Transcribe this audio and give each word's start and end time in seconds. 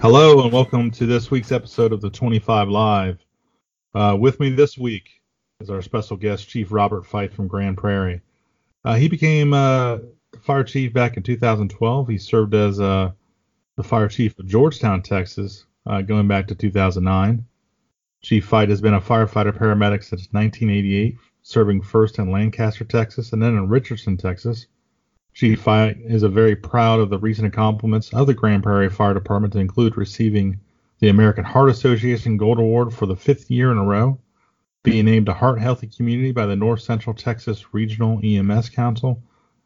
Hello 0.00 0.42
and 0.42 0.50
welcome 0.50 0.90
to 0.92 1.04
this 1.04 1.30
week's 1.30 1.52
episode 1.52 1.92
of 1.92 2.00
the 2.00 2.08
25 2.08 2.70
Live. 2.70 3.18
Uh, 3.94 4.16
with 4.18 4.40
me 4.40 4.48
this 4.48 4.78
week 4.78 5.20
is 5.60 5.68
our 5.68 5.82
special 5.82 6.16
guest, 6.16 6.48
Chief 6.48 6.72
Robert 6.72 7.04
Fite 7.04 7.34
from 7.34 7.48
Grand 7.48 7.76
Prairie. 7.76 8.22
Uh, 8.82 8.94
he 8.94 9.08
became 9.08 9.52
uh, 9.52 9.98
fire 10.40 10.64
chief 10.64 10.94
back 10.94 11.18
in 11.18 11.22
2012. 11.22 12.08
He 12.08 12.16
served 12.16 12.54
as 12.54 12.80
uh, 12.80 13.10
the 13.76 13.82
fire 13.82 14.08
chief 14.08 14.38
of 14.38 14.46
Georgetown, 14.46 15.02
Texas, 15.02 15.66
uh, 15.84 16.00
going 16.00 16.26
back 16.26 16.46
to 16.46 16.54
2009. 16.54 17.44
Chief 18.22 18.42
Fite 18.42 18.70
has 18.70 18.80
been 18.80 18.94
a 18.94 19.02
firefighter 19.02 19.52
paramedic 19.52 20.02
since 20.02 20.28
1988, 20.30 21.18
serving 21.42 21.82
first 21.82 22.18
in 22.18 22.30
Lancaster, 22.30 22.84
Texas, 22.84 23.34
and 23.34 23.42
then 23.42 23.52
in 23.52 23.68
Richardson, 23.68 24.16
Texas. 24.16 24.66
Chief 25.40 25.62
Fite 25.62 25.96
is 26.04 26.22
a 26.22 26.28
very 26.28 26.54
proud 26.54 27.00
of 27.00 27.08
the 27.08 27.18
recent 27.18 27.46
accomplishments 27.46 28.12
of 28.12 28.26
the 28.26 28.34
Grand 28.34 28.62
Prairie 28.62 28.90
Fire 28.90 29.14
Department 29.14 29.54
to 29.54 29.58
include 29.58 29.96
receiving 29.96 30.60
the 30.98 31.08
American 31.08 31.44
Heart 31.44 31.70
Association 31.70 32.36
Gold 32.36 32.58
Award 32.58 32.92
for 32.92 33.06
the 33.06 33.16
fifth 33.16 33.50
year 33.50 33.72
in 33.72 33.78
a 33.78 33.82
row, 33.82 34.20
being 34.82 35.06
named 35.06 35.30
a 35.30 35.32
Heart 35.32 35.58
Healthy 35.58 35.86
Community 35.86 36.30
by 36.30 36.44
the 36.44 36.56
North 36.56 36.82
Central 36.82 37.14
Texas 37.14 37.72
Regional 37.72 38.20
EMS 38.22 38.68
Council, 38.68 39.22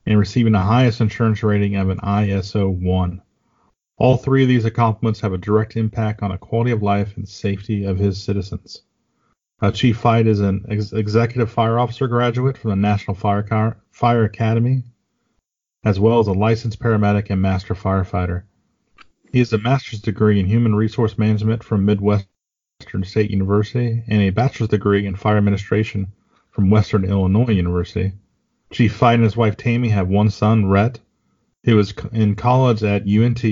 and 0.06 0.16
receiving 0.16 0.53
the 0.53 0.61
highest 0.61 1.00
insurance 1.00 1.42
rating 1.42 1.75
of 1.75 1.88
an 1.88 1.98
ISO 1.98 2.70
1. 2.70 3.20
All 3.97 4.16
three 4.16 4.44
of 4.44 4.48
these 4.48 4.66
accomplishments 4.66 5.19
have 5.22 5.33
a 5.33 5.38
direct 5.38 5.77
impact 5.77 6.22
on 6.22 6.31
the 6.31 6.38
quality 6.38 6.70
of 6.70 6.84
life 6.84 7.16
and 7.16 7.28
safety 7.28 7.83
of 7.83 7.98
his 7.98 8.22
citizens. 8.22 8.83
Uh, 9.61 9.72
Chief 9.72 9.97
Fite 9.97 10.28
is 10.28 10.38
an 10.38 10.66
ex- 10.69 10.92
executive 10.92 11.50
fire 11.50 11.81
officer 11.81 12.06
graduate 12.06 12.56
from 12.56 12.70
the 12.70 12.77
National 12.77 13.16
Fire, 13.16 13.42
Car- 13.42 13.78
fire 13.91 14.22
Academy, 14.22 14.84
as 15.85 16.01
well 16.01 16.19
as 16.19 16.27
a 16.27 16.33
licensed 16.33 16.81
paramedic 16.81 17.31
and 17.31 17.41
master 17.41 17.75
firefighter. 17.75 18.45
He 19.31 19.39
has 19.39 19.53
a 19.53 19.59
master's 19.59 20.01
degree 20.01 20.41
in 20.41 20.47
human 20.47 20.75
resource 20.75 21.19
management 21.19 21.63
from 21.63 21.85
Midwestern 21.85 23.05
State 23.05 23.31
University 23.31 24.03
and 24.09 24.23
a 24.23 24.31
bachelor's 24.31 24.71
degree 24.71 25.07
in 25.07 25.17
fire 25.17 25.37
administration 25.37 26.12
from 26.51 26.71
Western 26.71 27.05
Illinois 27.05 27.53
University. 27.53 28.12
Chief 28.73 28.95
Fite 28.95 29.17
and 29.17 29.25
his 29.25 29.37
wife 29.37 29.57
Tammy 29.57 29.91
have 29.91 30.09
one 30.09 30.31
son, 30.31 30.67
Rhett, 30.67 31.01
who 31.65 31.79
is 31.79 31.93
in 32.12 32.35
college 32.35 32.83
at 32.83 33.07
UNT 33.07 33.45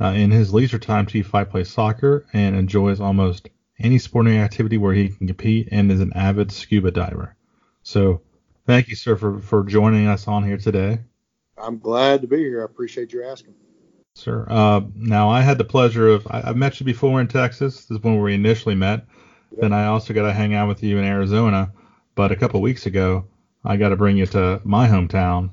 uh, 0.00 0.08
in 0.08 0.30
his 0.30 0.52
leisure 0.52 0.78
time, 0.78 1.06
Chief 1.06 1.26
Fite 1.26 1.50
plays 1.50 1.70
soccer 1.70 2.26
and 2.32 2.54
enjoys 2.54 3.00
almost 3.00 3.48
any 3.78 3.98
sporting 3.98 4.36
activity 4.38 4.76
where 4.76 4.92
he 4.92 5.08
can 5.08 5.26
compete 5.26 5.68
and 5.70 5.90
is 5.90 6.00
an 6.00 6.12
avid 6.14 6.52
scuba 6.52 6.90
diver. 6.90 7.34
So, 7.82 8.22
thank 8.66 8.88
you, 8.88 8.96
sir, 8.96 9.16
for, 9.16 9.38
for 9.38 9.64
joining 9.64 10.06
us 10.06 10.28
on 10.28 10.44
here 10.44 10.58
today. 10.58 11.00
I'm 11.58 11.78
glad 11.78 12.20
to 12.22 12.26
be 12.26 12.38
here. 12.38 12.62
I 12.62 12.64
appreciate 12.64 13.12
you 13.12 13.24
asking. 13.24 13.54
Sir, 14.14 14.46
uh, 14.48 14.80
now 14.94 15.28
I 15.28 15.42
had 15.42 15.58
the 15.58 15.64
pleasure 15.64 16.08
of 16.08 16.26
I, 16.30 16.40
have 16.40 16.56
met 16.56 16.80
you 16.80 16.86
before 16.86 17.20
in 17.20 17.28
Texas. 17.28 17.84
This 17.84 17.98
is 17.98 18.02
when 18.02 18.20
we 18.20 18.34
initially 18.34 18.74
met. 18.74 19.04
Yep. 19.50 19.60
Then 19.60 19.72
I 19.72 19.86
also 19.86 20.14
got 20.14 20.22
to 20.26 20.32
hang 20.32 20.54
out 20.54 20.68
with 20.68 20.82
you 20.82 20.98
in 20.98 21.04
Arizona. 21.04 21.70
But 22.14 22.32
a 22.32 22.36
couple 22.36 22.62
weeks 22.62 22.86
ago, 22.86 23.26
I 23.64 23.76
got 23.76 23.90
to 23.90 23.96
bring 23.96 24.16
you 24.16 24.26
to 24.26 24.60
my 24.64 24.88
hometown 24.88 25.50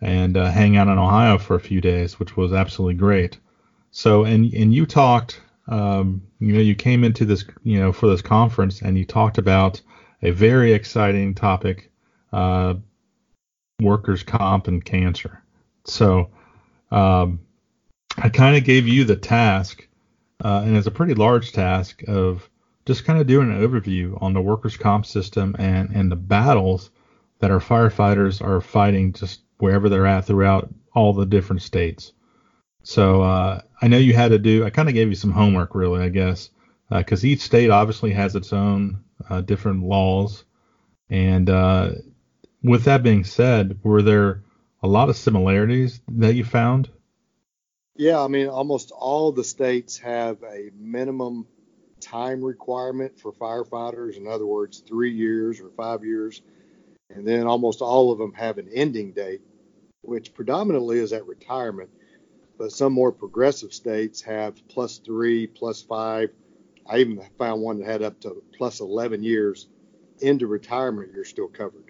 and 0.00 0.36
uh, 0.36 0.50
hang 0.50 0.76
out 0.76 0.88
in 0.88 0.98
Ohio 0.98 1.36
for 1.36 1.56
a 1.56 1.60
few 1.60 1.80
days, 1.80 2.18
which 2.18 2.36
was 2.36 2.52
absolutely 2.52 2.94
great. 2.94 3.38
So, 3.90 4.24
and 4.24 4.52
and 4.54 4.74
you 4.74 4.86
talked, 4.86 5.40
um, 5.68 6.22
you 6.38 6.54
know, 6.54 6.60
you 6.60 6.74
came 6.74 7.04
into 7.04 7.24
this, 7.24 7.44
you 7.64 7.78
know, 7.78 7.92
for 7.92 8.08
this 8.08 8.22
conference, 8.22 8.82
and 8.82 8.96
you 8.96 9.04
talked 9.04 9.38
about 9.38 9.80
a 10.22 10.30
very 10.30 10.72
exciting 10.72 11.34
topic, 11.34 11.90
uh, 12.32 12.74
workers' 13.80 14.22
comp 14.22 14.68
and 14.68 14.84
cancer. 14.84 15.42
So, 15.86 16.30
um, 16.90 17.40
I 18.18 18.28
kind 18.28 18.56
of 18.56 18.64
gave 18.64 18.88
you 18.88 19.04
the 19.04 19.16
task, 19.16 19.86
uh, 20.44 20.62
and 20.64 20.76
it's 20.76 20.86
a 20.86 20.92
pretty 20.92 21.14
large 21.14 21.52
task 21.52 22.02
of 22.08 22.48
just 22.86 23.04
kind 23.04 23.20
of 23.20 23.26
doing 23.26 23.50
an 23.50 23.60
overview 23.60 24.20
on 24.22 24.32
the 24.32 24.40
workers' 24.40 24.76
comp 24.76 25.06
system 25.06 25.54
and 25.58 25.90
and 25.90 26.10
the 26.10 26.16
battles 26.16 26.90
that 27.40 27.50
our 27.50 27.60
firefighters 27.60 28.42
are 28.42 28.60
fighting 28.60 29.12
just 29.12 29.42
wherever 29.58 29.88
they're 29.88 30.06
at 30.06 30.24
throughout 30.24 30.68
all 30.94 31.12
the 31.12 31.26
different 31.26 31.62
states. 31.62 32.12
So 32.82 33.22
uh, 33.22 33.60
I 33.82 33.88
know 33.88 33.98
you 33.98 34.14
had 34.14 34.28
to 34.28 34.38
do. 34.38 34.64
I 34.64 34.70
kind 34.70 34.88
of 34.88 34.94
gave 34.94 35.08
you 35.08 35.14
some 35.14 35.32
homework, 35.32 35.74
really, 35.74 36.02
I 36.02 36.08
guess, 36.08 36.50
because 36.88 37.24
uh, 37.24 37.26
each 37.26 37.40
state 37.40 37.70
obviously 37.70 38.12
has 38.12 38.36
its 38.36 38.52
own 38.52 39.02
uh, 39.28 39.40
different 39.40 39.82
laws. 39.82 40.44
And 41.10 41.50
uh, 41.50 41.90
with 42.62 42.84
that 42.84 43.02
being 43.02 43.24
said, 43.24 43.78
were 43.82 44.02
there 44.02 44.42
a 44.82 44.88
lot 44.88 45.08
of 45.08 45.16
similarities 45.16 46.00
that 46.08 46.34
you 46.34 46.44
found? 46.44 46.90
Yeah, 47.96 48.22
I 48.22 48.28
mean, 48.28 48.48
almost 48.48 48.90
all 48.90 49.32
the 49.32 49.44
states 49.44 49.98
have 49.98 50.42
a 50.42 50.70
minimum 50.78 51.46
time 52.00 52.42
requirement 52.42 53.18
for 53.18 53.32
firefighters. 53.32 54.16
In 54.16 54.26
other 54.26 54.46
words, 54.46 54.80
three 54.86 55.12
years 55.12 55.60
or 55.60 55.70
five 55.70 56.04
years. 56.04 56.42
And 57.08 57.26
then 57.26 57.46
almost 57.46 57.80
all 57.80 58.12
of 58.12 58.18
them 58.18 58.34
have 58.34 58.58
an 58.58 58.68
ending 58.74 59.12
date, 59.12 59.40
which 60.02 60.34
predominantly 60.34 60.98
is 60.98 61.12
at 61.12 61.26
retirement 61.26 61.90
but 62.58 62.72
some 62.72 62.92
more 62.92 63.12
progressive 63.12 63.72
states 63.72 64.22
have 64.22 64.66
plus 64.68 64.98
three, 64.98 65.46
plus 65.46 65.82
five. 65.82 66.30
I 66.88 66.98
even 66.98 67.20
found 67.38 67.62
one 67.62 67.78
that 67.80 67.86
had 67.86 68.02
up 68.02 68.20
to 68.20 68.42
plus 68.56 68.80
11 68.80 69.22
years 69.22 69.68
into 70.20 70.46
retirement. 70.46 71.12
You're 71.14 71.24
still 71.24 71.48
covered. 71.48 71.85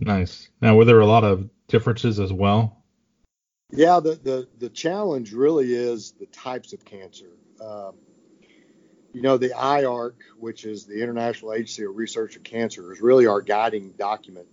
Nice. 0.00 0.48
Now, 0.60 0.76
were 0.76 0.84
there 0.84 1.00
a 1.00 1.06
lot 1.06 1.24
of 1.24 1.48
differences 1.68 2.18
as 2.18 2.32
well? 2.32 2.82
Yeah, 3.70 4.00
the 4.00 4.14
the, 4.16 4.48
the 4.58 4.68
challenge 4.68 5.32
really 5.32 5.72
is 5.72 6.12
the 6.12 6.26
types 6.26 6.72
of 6.72 6.84
cancer. 6.84 7.30
Um, 7.60 7.94
you 9.12 9.22
know, 9.22 9.36
the 9.36 9.50
IARC, 9.50 10.14
which 10.38 10.64
is 10.64 10.86
the 10.86 11.02
International 11.02 11.52
Agency 11.52 11.84
of 11.84 11.96
Research 11.96 12.36
of 12.36 12.42
Cancer, 12.42 12.92
is 12.92 13.00
really 13.00 13.26
our 13.26 13.42
guiding 13.42 13.90
document 13.98 14.46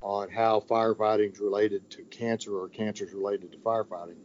on 0.00 0.30
how 0.30 0.60
firefighting 0.60 1.32
is 1.32 1.40
related 1.40 1.90
to 1.90 2.02
cancer 2.02 2.56
or 2.56 2.68
cancer 2.68 3.04
is 3.04 3.12
related 3.12 3.52
to 3.52 3.58
firefighting. 3.58 4.16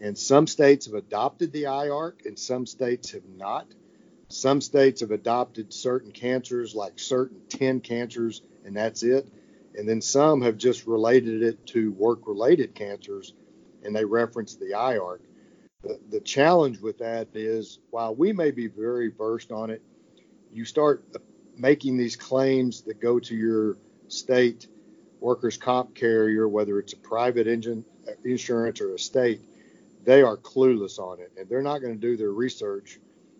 And 0.00 0.18
some 0.18 0.46
states 0.46 0.86
have 0.86 0.94
adopted 0.94 1.52
the 1.52 1.64
IARC 1.64 2.26
and 2.26 2.38
some 2.38 2.66
states 2.66 3.12
have 3.12 3.24
not. 3.24 3.66
Some 4.28 4.60
states 4.60 5.00
have 5.00 5.12
adopted 5.12 5.72
certain 5.72 6.10
cancers, 6.10 6.74
like 6.74 6.98
certain 6.98 7.40
10 7.48 7.80
cancers, 7.80 8.42
and 8.64 8.76
that's 8.76 9.04
it. 9.04 9.28
And 9.76 9.88
then 9.88 10.00
some 10.00 10.40
have 10.42 10.56
just 10.56 10.86
related 10.86 11.42
it 11.42 11.66
to 11.68 11.92
work 11.92 12.20
related 12.26 12.74
cancers 12.74 13.34
and 13.84 13.94
they 13.94 14.04
reference 14.04 14.56
the 14.56 14.72
IARC. 14.74 15.20
The, 15.82 16.00
the 16.10 16.20
challenge 16.20 16.80
with 16.80 16.98
that 16.98 17.28
is 17.34 17.78
while 17.90 18.14
we 18.14 18.32
may 18.32 18.50
be 18.50 18.66
very 18.66 19.10
versed 19.10 19.52
on 19.52 19.70
it, 19.70 19.82
you 20.52 20.64
start 20.64 21.04
making 21.56 21.96
these 21.96 22.16
claims 22.16 22.82
that 22.82 23.00
go 23.00 23.18
to 23.20 23.34
your 23.34 23.76
state 24.08 24.66
workers' 25.20 25.56
comp 25.56 25.94
carrier, 25.94 26.48
whether 26.48 26.78
it's 26.78 26.92
a 26.92 26.98
private 26.98 27.46
engine, 27.46 27.84
uh, 28.08 28.12
insurance 28.24 28.80
or 28.80 28.94
a 28.94 28.98
state, 28.98 29.40
they 30.04 30.22
are 30.22 30.36
clueless 30.36 30.98
on 30.98 31.20
it, 31.20 31.32
and 31.36 31.48
they're 31.48 31.62
not 31.62 31.80
going 31.80 31.94
to 31.94 32.00
do 32.00 32.16
their 32.16 32.30
research 32.30 32.98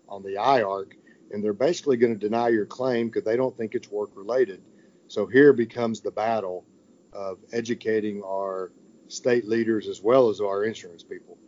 on 0.08 0.22
the 0.22 0.34
IARC, 0.34 0.92
and 1.30 1.42
they're 1.42 1.52
basically 1.52 1.96
going 1.96 2.12
to 2.12 2.18
deny 2.18 2.48
your 2.48 2.66
claim 2.66 3.08
because 3.08 3.24
they 3.24 3.36
don't 3.36 3.56
think 3.56 3.74
it's 3.74 3.90
work 3.90 4.10
related. 4.14 4.60
So 5.08 5.26
here 5.26 5.52
becomes 5.52 6.00
the 6.00 6.10
battle 6.10 6.64
of 7.12 7.38
educating 7.52 8.22
our 8.22 8.72
state 9.08 9.46
leaders 9.46 9.88
as 9.88 10.02
well 10.02 10.28
as 10.28 10.40
our 10.40 10.64
insurance 10.64 11.02
people. 11.02 11.38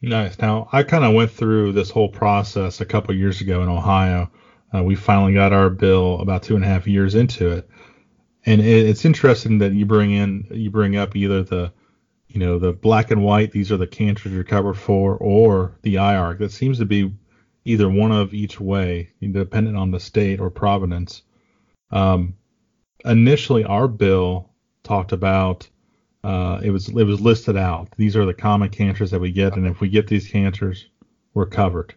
Nice. 0.00 0.38
Now 0.38 0.68
I 0.72 0.82
kind 0.82 1.04
of 1.04 1.14
went 1.14 1.30
through 1.30 1.72
this 1.72 1.90
whole 1.90 2.08
process 2.08 2.80
a 2.80 2.84
couple 2.84 3.14
years 3.14 3.40
ago 3.40 3.62
in 3.62 3.68
Ohio. 3.68 4.30
Uh, 4.74 4.82
we 4.82 4.94
finally 4.94 5.34
got 5.34 5.52
our 5.52 5.70
bill 5.70 6.20
about 6.20 6.42
two 6.42 6.56
and 6.56 6.64
a 6.64 6.68
half 6.68 6.86
years 6.86 7.14
into 7.14 7.50
it 7.50 7.68
and 8.44 8.60
it's 8.60 9.04
interesting 9.04 9.58
that 9.58 9.72
you 9.72 9.86
bring 9.86 10.10
in 10.10 10.46
you 10.50 10.70
bring 10.70 10.96
up 10.96 11.14
either 11.14 11.42
the 11.42 11.72
you 12.28 12.40
know 12.40 12.58
the 12.58 12.72
black 12.72 13.10
and 13.10 13.22
white 13.22 13.52
these 13.52 13.70
are 13.70 13.76
the 13.76 13.86
cancers 13.86 14.32
you're 14.32 14.44
covered 14.44 14.74
for 14.74 15.16
or 15.16 15.78
the 15.82 15.96
IARC 15.96 16.38
that 16.38 16.52
seems 16.52 16.78
to 16.78 16.84
be 16.84 17.12
either 17.64 17.88
one 17.88 18.10
of 18.10 18.34
each 18.34 18.58
way 18.58 19.10
dependent 19.20 19.76
on 19.76 19.90
the 19.90 20.00
state 20.00 20.40
or 20.40 20.50
province 20.50 21.22
um, 21.92 22.34
initially 23.04 23.64
our 23.64 23.88
bill 23.88 24.50
talked 24.82 25.12
about 25.12 25.68
uh, 26.24 26.60
it 26.62 26.70
was 26.70 26.88
it 26.88 27.04
was 27.04 27.20
listed 27.20 27.56
out 27.56 27.88
these 27.96 28.16
are 28.16 28.26
the 28.26 28.34
common 28.34 28.68
cancers 28.68 29.10
that 29.10 29.20
we 29.20 29.32
get 29.32 29.56
and 29.56 29.66
if 29.66 29.80
we 29.80 29.88
get 29.88 30.06
these 30.06 30.28
cancers 30.28 30.88
we're 31.34 31.46
covered 31.46 31.94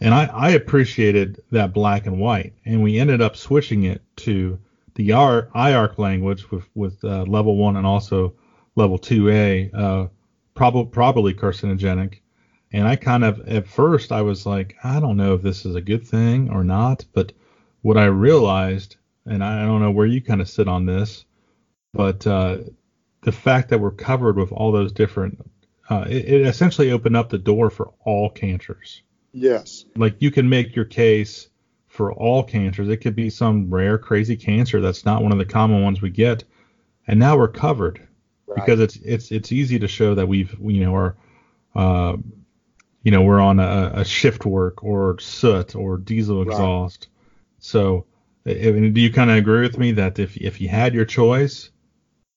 and 0.00 0.14
I, 0.14 0.24
I 0.26 0.50
appreciated 0.50 1.42
that 1.52 1.72
black 1.72 2.06
and 2.06 2.18
white 2.18 2.54
and 2.64 2.82
we 2.82 2.98
ended 2.98 3.20
up 3.20 3.36
switching 3.36 3.84
it 3.84 4.02
to 4.16 4.58
the 4.94 5.08
IARC 5.10 5.98
language 5.98 6.50
with 6.50 6.68
with 6.74 7.02
uh, 7.04 7.24
level 7.24 7.56
one 7.56 7.76
and 7.76 7.86
also 7.86 8.34
level 8.74 8.98
two 8.98 9.30
A, 9.30 9.70
uh, 9.72 10.06
probably 10.54 10.86
probably 10.86 11.34
carcinogenic. 11.34 12.20
And 12.72 12.88
I 12.88 12.96
kind 12.96 13.24
of 13.24 13.46
at 13.48 13.66
first 13.66 14.12
I 14.12 14.22
was 14.22 14.46
like, 14.46 14.76
I 14.82 15.00
don't 15.00 15.16
know 15.16 15.34
if 15.34 15.42
this 15.42 15.64
is 15.64 15.74
a 15.74 15.80
good 15.80 16.06
thing 16.06 16.50
or 16.50 16.64
not. 16.64 17.04
But 17.12 17.32
what 17.82 17.96
I 17.96 18.06
realized, 18.06 18.96
and 19.26 19.42
I 19.42 19.64
don't 19.64 19.80
know 19.80 19.90
where 19.90 20.06
you 20.06 20.20
kind 20.20 20.40
of 20.40 20.48
sit 20.48 20.68
on 20.68 20.86
this, 20.86 21.24
but 21.92 22.26
uh, 22.26 22.58
the 23.22 23.32
fact 23.32 23.68
that 23.70 23.78
we're 23.78 23.90
covered 23.90 24.36
with 24.36 24.52
all 24.52 24.72
those 24.72 24.92
different 24.92 25.38
uh, 25.90 26.04
it, 26.08 26.24
it 26.26 26.46
essentially 26.46 26.90
opened 26.92 27.16
up 27.16 27.28
the 27.28 27.38
door 27.38 27.68
for 27.68 27.92
all 28.04 28.30
cancers. 28.30 29.02
Yes. 29.32 29.84
Like 29.96 30.16
you 30.20 30.30
can 30.30 30.48
make 30.48 30.76
your 30.76 30.84
case 30.84 31.48
for 31.88 32.12
all 32.12 32.42
cancers. 32.42 32.88
It 32.88 32.98
could 32.98 33.14
be 33.16 33.28
some 33.28 33.68
rare, 33.68 33.98
crazy 33.98 34.36
cancer 34.36 34.80
that's 34.80 35.04
not 35.04 35.22
one 35.22 35.32
of 35.32 35.38
the 35.38 35.44
common 35.44 35.82
ones 35.82 36.00
we 36.00 36.10
get, 36.10 36.44
and 37.06 37.18
now 37.18 37.36
we're 37.36 37.48
covered 37.48 38.06
Right. 38.46 38.56
because 38.56 38.80
it's 38.80 38.96
it's 38.96 39.30
it's 39.32 39.52
easy 39.52 39.78
to 39.78 39.88
show 39.88 40.14
that 40.14 40.26
we've 40.28 40.54
you 40.60 40.84
know 40.84 40.94
are 40.94 41.16
uh, 41.74 42.16
you 43.02 43.10
know 43.10 43.22
we're 43.22 43.40
on 43.40 43.58
a, 43.58 43.90
a 43.94 44.04
shift 44.04 44.44
work 44.44 44.82
or 44.84 45.18
soot 45.20 45.74
or 45.74 45.96
diesel 45.96 46.38
Right. 46.38 46.48
exhaust. 46.48 47.08
So, 47.58 48.06
I- 48.46 48.70
mean, 48.70 48.92
do 48.92 49.00
you 49.00 49.12
kind 49.12 49.30
of 49.30 49.36
agree 49.36 49.62
with 49.62 49.78
me 49.78 49.92
that 49.92 50.18
if 50.18 50.36
if 50.36 50.60
you 50.60 50.68
had 50.68 50.94
your 50.94 51.04
choice, 51.04 51.70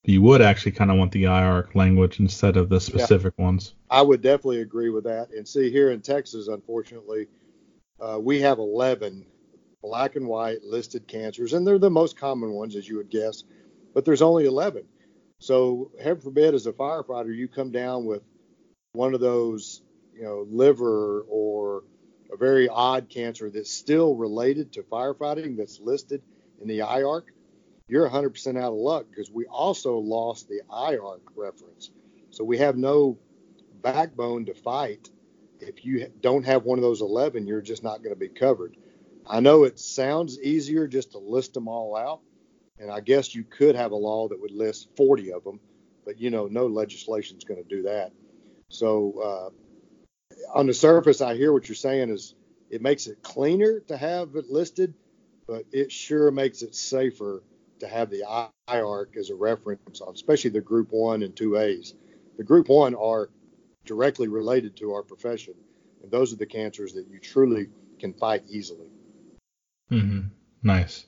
you 0.03 0.21
would 0.21 0.41
actually 0.41 0.73
kind 0.73 0.91
of 0.91 0.97
want 0.97 1.11
the 1.11 1.23
IARC 1.23 1.73
language 1.75 2.19
instead 2.19 2.57
of 2.57 2.69
the 2.69 2.79
specific 2.79 3.37
ones? 3.37 3.73
I 3.89 4.01
would 4.01 4.21
definitely 4.21 4.61
agree 4.61 4.89
with 4.89 5.03
that. 5.05 5.31
And 5.31 5.47
see, 5.47 5.71
here 5.71 5.91
in 5.91 6.01
Texas, 6.01 6.47
unfortunately, 6.47 7.27
uh, 7.99 8.19
we 8.21 8.41
have 8.41 8.59
11 8.59 9.25
black 9.81 10.15
and 10.15 10.27
white 10.27 10.63
listed 10.63 11.07
cancers, 11.07 11.53
and 11.53 11.65
they're 11.65 11.79
the 11.79 11.89
most 11.89 12.17
common 12.17 12.51
ones, 12.51 12.75
as 12.75 12.87
you 12.87 12.97
would 12.97 13.09
guess, 13.09 13.43
but 13.93 14.05
there's 14.05 14.21
only 14.21 14.45
11. 14.45 14.83
So, 15.39 15.91
heaven 16.01 16.21
forbid, 16.21 16.53
as 16.53 16.65
a 16.65 16.73
firefighter, 16.73 17.35
you 17.35 17.47
come 17.47 17.71
down 17.71 18.05
with 18.05 18.23
one 18.93 19.13
of 19.13 19.19
those, 19.19 19.81
you 20.15 20.23
know, 20.23 20.47
liver 20.49 21.21
or 21.29 21.83
a 22.31 22.37
very 22.37 22.67
odd 22.67 23.09
cancer 23.09 23.49
that's 23.49 23.71
still 23.71 24.15
related 24.15 24.73
to 24.73 24.83
firefighting 24.83 25.57
that's 25.57 25.79
listed 25.79 26.21
in 26.61 26.67
the 26.67 26.79
IARC, 26.79 27.23
you're 27.87 28.09
100% 28.09 28.57
out 28.57 28.71
of 28.71 28.73
luck 28.73 29.05
because 29.09 29.31
we 29.31 29.45
also 29.45 29.97
lost 29.97 30.47
the 30.47 30.61
IARC 30.69 31.21
reference. 31.35 31.91
So 32.31 32.43
we 32.43 32.57
have 32.57 32.77
no 32.77 33.17
backbone 33.81 34.45
to 34.45 34.53
fight. 34.53 35.09
If 35.59 35.85
you 35.85 36.11
don't 36.21 36.45
have 36.45 36.63
one 36.63 36.79
of 36.79 36.83
those 36.83 37.01
11, 37.01 37.47
you're 37.47 37.61
just 37.61 37.83
not 37.83 37.99
going 37.99 38.13
to 38.13 38.19
be 38.19 38.29
covered. 38.29 38.75
I 39.27 39.39
know 39.39 39.63
it 39.63 39.79
sounds 39.79 40.39
easier 40.39 40.87
just 40.87 41.11
to 41.11 41.19
list 41.19 41.53
them 41.53 41.67
all 41.67 41.95
out, 41.95 42.21
and 42.79 42.91
I 42.91 42.99
guess 42.99 43.33
you 43.33 43.43
could 43.43 43.75
have 43.75 43.91
a 43.91 43.95
law 43.95 44.27
that 44.27 44.39
would 44.39 44.51
list 44.51 44.89
40 44.97 45.33
of 45.33 45.43
them, 45.43 45.59
but 46.05 46.19
you 46.19 46.29
know, 46.29 46.47
no 46.47 46.67
legislation 46.67 47.37
is 47.37 47.43
going 47.43 47.61
to 47.61 47.67
do 47.67 47.83
that. 47.83 48.11
So 48.69 49.19
uh, 49.23 49.49
on 50.53 50.67
the 50.67 50.73
surface, 50.73 51.21
I 51.21 51.35
hear 51.35 51.53
what 51.53 51.67
you're 51.67 51.75
saying 51.75 52.09
is 52.09 52.35
it 52.69 52.81
makes 52.81 53.07
it 53.07 53.21
cleaner 53.21 53.79
to 53.81 53.97
have 53.97 54.35
it 54.35 54.49
listed, 54.49 54.93
but 55.47 55.65
it 55.71 55.91
sure 55.91 56.31
makes 56.31 56.61
it 56.61 56.75
safer 56.75 57.43
to 57.79 57.87
have 57.87 58.09
the 58.09 58.23
IARC 58.69 59.17
as 59.17 59.29
a 59.29 59.35
reference 59.35 60.01
on, 60.01 60.13
especially 60.13 60.49
the 60.49 60.61
Group 60.61 60.91
One 60.91 61.23
and 61.23 61.35
Two 61.35 61.57
A's. 61.57 61.93
The 62.37 62.43
Group 62.43 62.69
One 62.69 62.95
are 62.95 63.29
directly 63.85 64.27
related 64.27 64.75
to 64.77 64.93
our 64.93 65.03
profession, 65.03 65.53
and 66.01 66.11
those 66.11 66.33
are 66.33 66.37
the 66.37 66.45
cancers 66.45 66.93
that 66.93 67.07
you 67.09 67.19
truly 67.19 67.67
can 67.99 68.13
fight 68.13 68.43
easily. 68.49 68.89
hmm 69.89 70.21
Nice. 70.63 71.05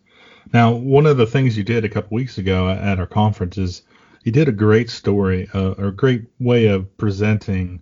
Now, 0.53 0.73
one 0.73 1.07
of 1.07 1.17
the 1.17 1.25
things 1.25 1.57
you 1.57 1.63
did 1.63 1.83
a 1.83 1.89
couple 1.89 2.15
weeks 2.15 2.37
ago 2.37 2.69
at 2.69 2.99
our 2.99 3.07
conference 3.07 3.57
is 3.57 3.81
you 4.23 4.31
did 4.31 4.47
a 4.47 4.51
great 4.51 4.89
story, 4.89 5.49
uh, 5.53 5.71
or 5.71 5.87
a 5.87 5.91
great 5.91 6.25
way 6.39 6.67
of 6.67 6.95
presenting 6.97 7.81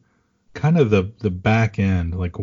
kind 0.55 0.77
of 0.77 0.89
the 0.89 1.11
the 1.19 1.29
back 1.29 1.77
end, 1.79 2.15
like 2.15 2.35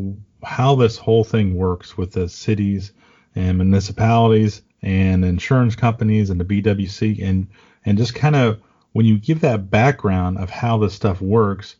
how 0.45 0.77
this 0.77 0.97
whole 0.97 1.25
thing 1.25 1.55
works 1.55 1.97
with 1.97 2.13
the 2.13 2.29
cities 2.29 2.93
and 3.35 3.59
municipalities 3.59 4.63
and 4.83 5.25
insurance 5.25 5.75
companies 5.77 6.31
and 6.31 6.41
the 6.41 6.45
BWC, 6.45 7.23
and 7.23 7.49
and 7.85 7.99
just 7.99 8.15
kind 8.15 8.37
of 8.37 8.61
when 8.93 9.07
you 9.07 9.19
give 9.19 9.41
that 9.41 9.71
background 9.71 10.39
of 10.39 10.51
how 10.51 10.79
this 10.79 10.95
stuff 10.95 11.21
works, 11.21 11.77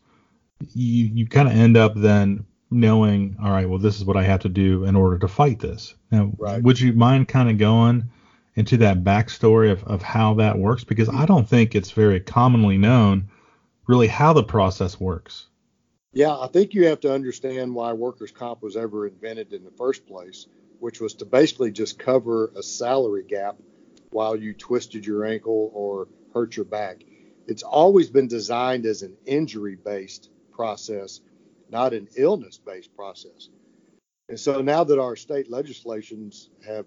you 0.73 1.05
you 1.13 1.27
kind 1.27 1.47
of 1.47 1.53
end 1.53 1.77
up 1.77 1.93
then 1.95 2.45
knowing, 2.71 3.37
all 3.41 3.51
right, 3.51 3.69
well, 3.69 3.77
this 3.79 3.97
is 3.97 4.05
what 4.05 4.17
I 4.17 4.23
have 4.23 4.39
to 4.41 4.49
do 4.49 4.83
in 4.85 4.95
order 4.95 5.17
to 5.19 5.27
fight 5.27 5.59
this. 5.59 5.93
Now, 6.11 6.31
Right. 6.39 6.61
would 6.63 6.79
you 6.79 6.93
mind 6.93 7.27
kind 7.27 7.49
of 7.49 7.57
going 7.59 8.09
into 8.55 8.77
that 8.77 9.03
backstory 9.03 9.71
of, 9.71 9.83
of 9.83 10.01
how 10.01 10.33
that 10.35 10.57
works? 10.57 10.83
Because 10.83 11.07
I 11.09 11.25
don't 11.27 11.47
think 11.47 11.75
it's 11.75 11.91
very 11.91 12.19
commonly 12.19 12.77
known 12.77 13.29
really 13.87 14.07
how 14.07 14.33
the 14.33 14.43
process 14.43 14.99
works. 14.99 15.47
Yeah, 16.13 16.37
I 16.37 16.47
think 16.47 16.75
you 16.75 16.85
have 16.87 16.99
to 17.01 17.13
understand 17.13 17.73
why 17.73 17.91
workers' 17.93 18.31
comp 18.31 18.61
was 18.61 18.77
ever 18.77 19.07
invented 19.07 19.51
in 19.51 19.63
the 19.63 19.71
first 19.71 20.05
place, 20.05 20.45
which 20.79 21.01
was 21.01 21.15
to 21.15 21.25
basically 21.25 21.71
just 21.71 21.97
cover 21.97 22.51
a 22.55 22.61
salary 22.61 23.23
gap 23.23 23.57
while 24.11 24.35
you 24.35 24.53
twisted 24.53 25.07
your 25.07 25.25
ankle 25.25 25.71
or 25.73 26.07
hurt 26.31 26.55
your 26.55 26.65
back. 26.65 27.03
It's 27.47 27.63
always 27.63 28.11
been 28.11 28.27
designed 28.27 28.85
as 28.85 29.01
an 29.01 29.17
injury 29.25 29.75
based 29.75 30.29
process, 30.51 31.19
not 31.71 31.93
an 31.93 32.07
illness 32.15 32.59
based 32.59 32.95
process. 32.95 33.49
And 34.29 34.39
so 34.39 34.61
now 34.61 34.83
that 34.83 34.99
our 34.99 35.15
state 35.15 35.49
legislations 35.49 36.51
have 36.65 36.85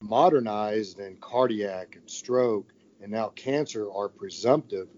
modernized 0.00 1.00
and 1.00 1.20
cardiac 1.20 1.96
and 1.96 2.08
stroke 2.10 2.72
and 3.02 3.12
now 3.12 3.28
cancer 3.28 3.92
are 3.92 4.08
presumptive, 4.08 4.88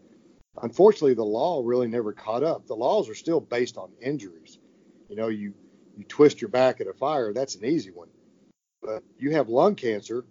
unfortunately 0.62 1.14
the 1.14 1.24
law 1.24 1.62
really 1.64 1.88
never 1.88 2.12
caught 2.12 2.42
up. 2.42 2.66
The 2.66 2.74
laws 2.74 3.08
are 3.08 3.14
still 3.14 3.40
based 3.40 3.76
on 3.76 3.90
injuries. 4.00 4.58
You 5.08 5.16
know, 5.16 5.28
you 5.28 5.54
you 5.96 6.04
twist 6.04 6.40
your 6.40 6.50
back 6.50 6.80
at 6.80 6.86
a 6.86 6.94
fire, 6.94 7.32
that's 7.32 7.56
an 7.56 7.64
easy 7.64 7.90
one. 7.90 8.08
But 8.82 9.02
you 9.18 9.32
have 9.32 9.48
lung 9.48 9.74
cancer 9.74 10.24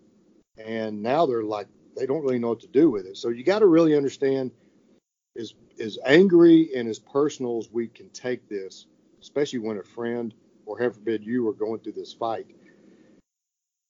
and 0.57 1.01
now 1.01 1.25
they're 1.25 1.44
like 1.44 1.68
they 1.95 2.06
don't 2.06 2.24
really 2.24 2.39
know 2.39 2.50
what 2.50 2.62
to 2.62 2.68
do 2.68 2.89
with 2.89 3.06
it. 3.06 3.18
So 3.18 3.30
you 3.30 3.44
got 3.44 3.60
to 3.60 3.68
really 3.68 3.95
understand 3.95 4.51
as 5.38 5.54
as 5.80 5.98
angry 6.06 6.69
and 6.75 6.88
as 6.88 7.00
personal 7.00 7.57
as 7.57 7.71
we 7.71 7.88
can 7.88 8.10
take 8.10 8.48
this, 8.50 8.86
especially 9.21 9.60
when 9.60 9.77
a 9.77 9.83
friend 9.83 10.33
or 10.66 10.77
heaven 10.77 10.94
forbid 10.94 11.24
you 11.24 11.48
are 11.48 11.54
going 11.54 11.80
through 11.80 11.94
this 11.94 12.14
fight. 12.14 12.47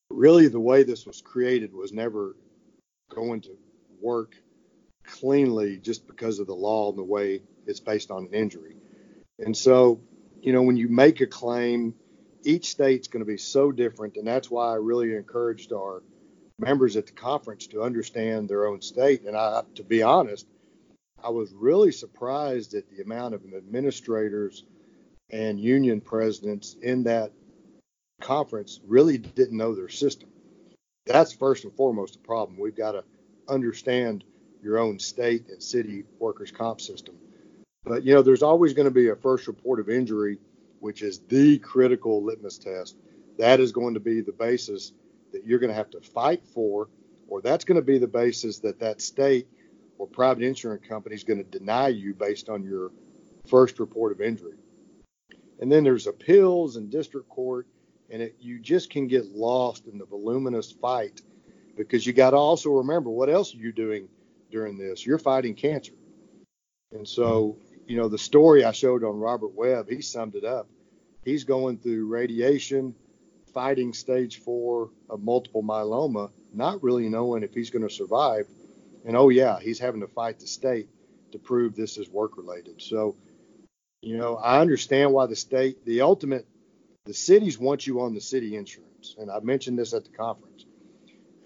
Really, 0.09 0.48
the 0.48 0.59
way 0.59 0.83
this 0.83 1.05
was 1.05 1.21
created 1.21 1.74
was 1.74 1.93
never 1.93 2.36
going 3.09 3.41
to 3.41 3.57
work 4.01 4.36
cleanly 5.09 5.77
just 5.77 6.07
because 6.07 6.39
of 6.39 6.47
the 6.47 6.55
law 6.55 6.89
and 6.89 6.97
the 6.97 7.03
way 7.03 7.41
it's 7.65 7.79
based 7.79 8.11
on 8.11 8.25
an 8.25 8.33
injury. 8.33 8.75
And 9.39 9.55
so, 9.55 10.01
you 10.41 10.53
know, 10.53 10.61
when 10.61 10.77
you 10.77 10.87
make 10.87 11.21
a 11.21 11.27
claim, 11.27 11.93
each 12.43 12.69
state's 12.69 13.07
going 13.07 13.21
to 13.21 13.31
be 13.31 13.37
so 13.37 13.71
different, 13.71 14.17
and 14.17 14.27
that's 14.27 14.49
why 14.49 14.71
I 14.71 14.75
really 14.75 15.15
encouraged 15.15 15.73
our 15.73 16.01
members 16.57 16.95
at 16.95 17.05
the 17.05 17.11
conference 17.13 17.67
to 17.67 17.83
understand 17.83 18.49
their 18.49 18.67
own 18.67 18.81
state. 18.81 19.23
And 19.23 19.35
I, 19.35 19.63
to 19.75 19.83
be 19.83 20.03
honest, 20.03 20.45
I 21.23 21.29
was 21.29 21.53
really 21.53 21.91
surprised 21.91 22.73
at 22.75 22.89
the 22.89 23.01
amount 23.01 23.33
of 23.33 23.41
administrators 23.55 24.63
and 25.29 25.59
union 25.59 26.01
presidents 26.01 26.75
in 26.81 27.03
that 27.03 27.31
conference 28.21 28.79
really 28.85 29.17
didn't 29.17 29.57
know 29.57 29.75
their 29.75 29.89
system. 29.89 30.29
That's 31.05 31.33
first 31.33 31.63
and 31.63 31.73
foremost 31.73 32.15
a 32.15 32.19
problem. 32.19 32.59
We've 32.59 32.75
got 32.75 32.93
to 32.93 33.03
understand 33.47 34.23
your 34.61 34.77
own 34.77 34.99
state 34.99 35.47
and 35.49 35.61
city 35.61 36.03
workers' 36.19 36.51
comp 36.51 36.81
system. 36.81 37.15
But 37.83 38.03
you 38.03 38.13
know, 38.13 38.21
there's 38.21 38.43
always 38.43 38.73
going 38.73 38.87
to 38.87 38.93
be 38.93 39.09
a 39.09 39.15
first 39.15 39.47
report 39.47 39.79
of 39.79 39.89
injury, 39.89 40.37
which 40.79 41.01
is 41.01 41.19
the 41.19 41.59
critical 41.59 42.23
litmus 42.23 42.57
test. 42.57 42.97
That 43.37 43.59
is 43.59 43.71
going 43.71 43.93
to 43.93 43.99
be 43.99 44.21
the 44.21 44.33
basis 44.33 44.91
that 45.31 45.45
you're 45.45 45.59
going 45.59 45.69
to 45.69 45.75
have 45.75 45.89
to 45.91 46.01
fight 46.01 46.45
for, 46.53 46.89
or 47.27 47.41
that's 47.41 47.65
going 47.65 47.79
to 47.79 47.85
be 47.85 47.97
the 47.97 48.07
basis 48.07 48.59
that 48.59 48.79
that 48.79 49.01
state 49.01 49.47
or 49.97 50.07
private 50.07 50.43
insurance 50.43 50.85
company 50.87 51.15
is 51.15 51.23
going 51.23 51.43
to 51.43 51.59
deny 51.59 51.87
you 51.87 52.13
based 52.13 52.49
on 52.49 52.63
your 52.63 52.91
first 53.47 53.79
report 53.79 54.11
of 54.11 54.21
injury. 54.21 54.55
And 55.59 55.71
then 55.71 55.83
there's 55.83 56.07
appeals 56.07 56.77
and 56.77 56.89
district 56.89 57.29
court, 57.29 57.67
and 58.09 58.21
it, 58.21 58.35
you 58.39 58.59
just 58.59 58.89
can 58.89 59.07
get 59.07 59.25
lost 59.25 59.87
in 59.87 59.97
the 59.97 60.05
voluminous 60.05 60.71
fight 60.71 61.21
because 61.75 62.05
you 62.05 62.13
got 62.13 62.31
to 62.31 62.37
also 62.37 62.69
remember 62.71 63.09
what 63.09 63.29
else 63.29 63.53
are 63.53 63.57
you 63.57 63.71
doing 63.71 64.07
during 64.51 64.77
this? 64.77 65.05
You're 65.05 65.19
fighting 65.19 65.55
cancer. 65.55 65.93
And 66.91 67.07
so, 67.07 67.57
you 67.85 67.97
know, 67.97 68.07
the 68.07 68.17
story 68.17 68.63
I 68.63 68.71
showed 68.71 69.03
on 69.03 69.19
Robert 69.19 69.53
Webb, 69.53 69.89
he 69.89 70.01
summed 70.01 70.35
it 70.35 70.45
up. 70.45 70.67
He's 71.23 71.43
going 71.43 71.77
through 71.77 72.07
radiation, 72.07 72.95
fighting 73.53 73.93
stage 73.93 74.39
four 74.39 74.89
of 75.09 75.21
multiple 75.21 75.63
myeloma, 75.63 76.31
not 76.53 76.81
really 76.81 77.09
knowing 77.09 77.43
if 77.43 77.53
he's 77.53 77.69
going 77.69 77.87
to 77.87 77.93
survive. 77.93 78.47
And 79.05 79.15
oh, 79.15 79.29
yeah, 79.29 79.59
he's 79.59 79.79
having 79.79 80.01
to 80.01 80.07
fight 80.07 80.39
the 80.39 80.47
state 80.47 80.89
to 81.31 81.39
prove 81.39 81.75
this 81.75 81.97
is 81.97 82.09
work 82.09 82.37
related. 82.37 82.81
So, 82.81 83.15
you 84.01 84.17
know, 84.17 84.37
I 84.37 84.59
understand 84.59 85.13
why 85.13 85.25
the 85.27 85.35
state, 85.35 85.85
the 85.85 86.01
ultimate, 86.01 86.47
the 87.05 87.13
cities 87.13 87.59
want 87.59 87.85
you 87.85 88.01
on 88.01 88.13
the 88.13 88.21
city 88.21 88.55
insurance. 88.55 89.15
And 89.17 89.29
I 89.29 89.39
mentioned 89.39 89.77
this 89.77 89.93
at 89.93 90.05
the 90.05 90.11
conference. 90.11 90.65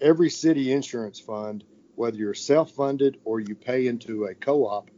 Every 0.00 0.30
city 0.30 0.72
insurance 0.72 1.20
fund, 1.20 1.64
whether 1.96 2.16
you're 2.16 2.34
self 2.34 2.72
funded 2.72 3.18
or 3.24 3.40
you 3.40 3.54
pay 3.54 3.86
into 3.86 4.24
a 4.24 4.34
co 4.34 4.66
op, 4.66 4.90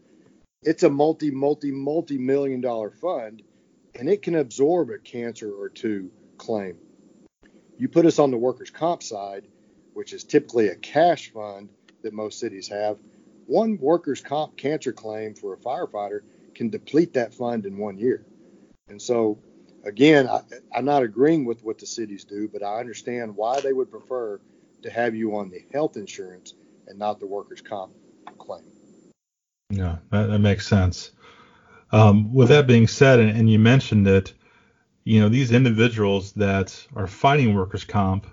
it's 0.62 0.82
a 0.82 0.90
multi, 0.90 1.30
multi, 1.30 1.70
multi 1.70 2.18
million 2.18 2.60
dollar 2.60 2.90
fund 2.90 3.42
and 3.98 4.08
it 4.08 4.22
can 4.22 4.34
absorb 4.34 4.90
a 4.90 4.98
cancer 4.98 5.50
or 5.50 5.68
two 5.68 6.10
claim. 6.36 6.76
You 7.78 7.88
put 7.88 8.06
us 8.06 8.18
on 8.18 8.30
the 8.30 8.36
workers' 8.36 8.70
comp 8.70 9.02
side, 9.02 9.46
which 9.94 10.12
is 10.12 10.24
typically 10.24 10.68
a 10.68 10.76
cash 10.76 11.32
fund 11.32 11.70
that 12.02 12.12
most 12.12 12.38
cities 12.38 12.68
have. 12.68 12.98
One 13.46 13.78
workers' 13.78 14.20
comp 14.20 14.56
cancer 14.56 14.92
claim 14.92 15.34
for 15.34 15.54
a 15.54 15.58
firefighter 15.58 16.20
can 16.54 16.70
deplete 16.70 17.14
that 17.14 17.34
fund 17.34 17.66
in 17.66 17.78
one 17.78 17.98
year. 17.98 18.24
And 18.88 19.00
so, 19.00 19.38
again, 19.84 20.28
I, 20.28 20.40
I'm 20.74 20.84
not 20.84 21.02
agreeing 21.02 21.44
with 21.44 21.62
what 21.62 21.78
the 21.78 21.86
cities 21.86 22.24
do, 22.24 22.48
but 22.48 22.62
I 22.62 22.80
understand 22.80 23.36
why 23.36 23.60
they 23.60 23.72
would 23.72 23.90
prefer 23.90 24.40
to 24.82 24.90
have 24.90 25.14
you 25.14 25.36
on 25.36 25.50
the 25.50 25.64
health 25.72 25.96
insurance 25.96 26.54
and 26.86 26.98
not 26.98 27.20
the 27.20 27.26
workers' 27.26 27.60
comp 27.60 27.92
claim. 28.38 28.64
Yeah, 29.70 29.96
that, 30.10 30.26
that 30.28 30.38
makes 30.38 30.66
sense. 30.66 31.10
Um, 31.92 32.32
with 32.32 32.48
that 32.48 32.66
being 32.66 32.86
said, 32.86 33.20
and, 33.20 33.36
and 33.36 33.50
you 33.50 33.58
mentioned 33.58 34.06
it, 34.06 34.32
you 35.04 35.20
know, 35.20 35.28
these 35.28 35.52
individuals 35.52 36.32
that 36.32 36.86
are 36.94 37.06
fighting 37.06 37.54
workers' 37.54 37.84
comp, 37.84 38.26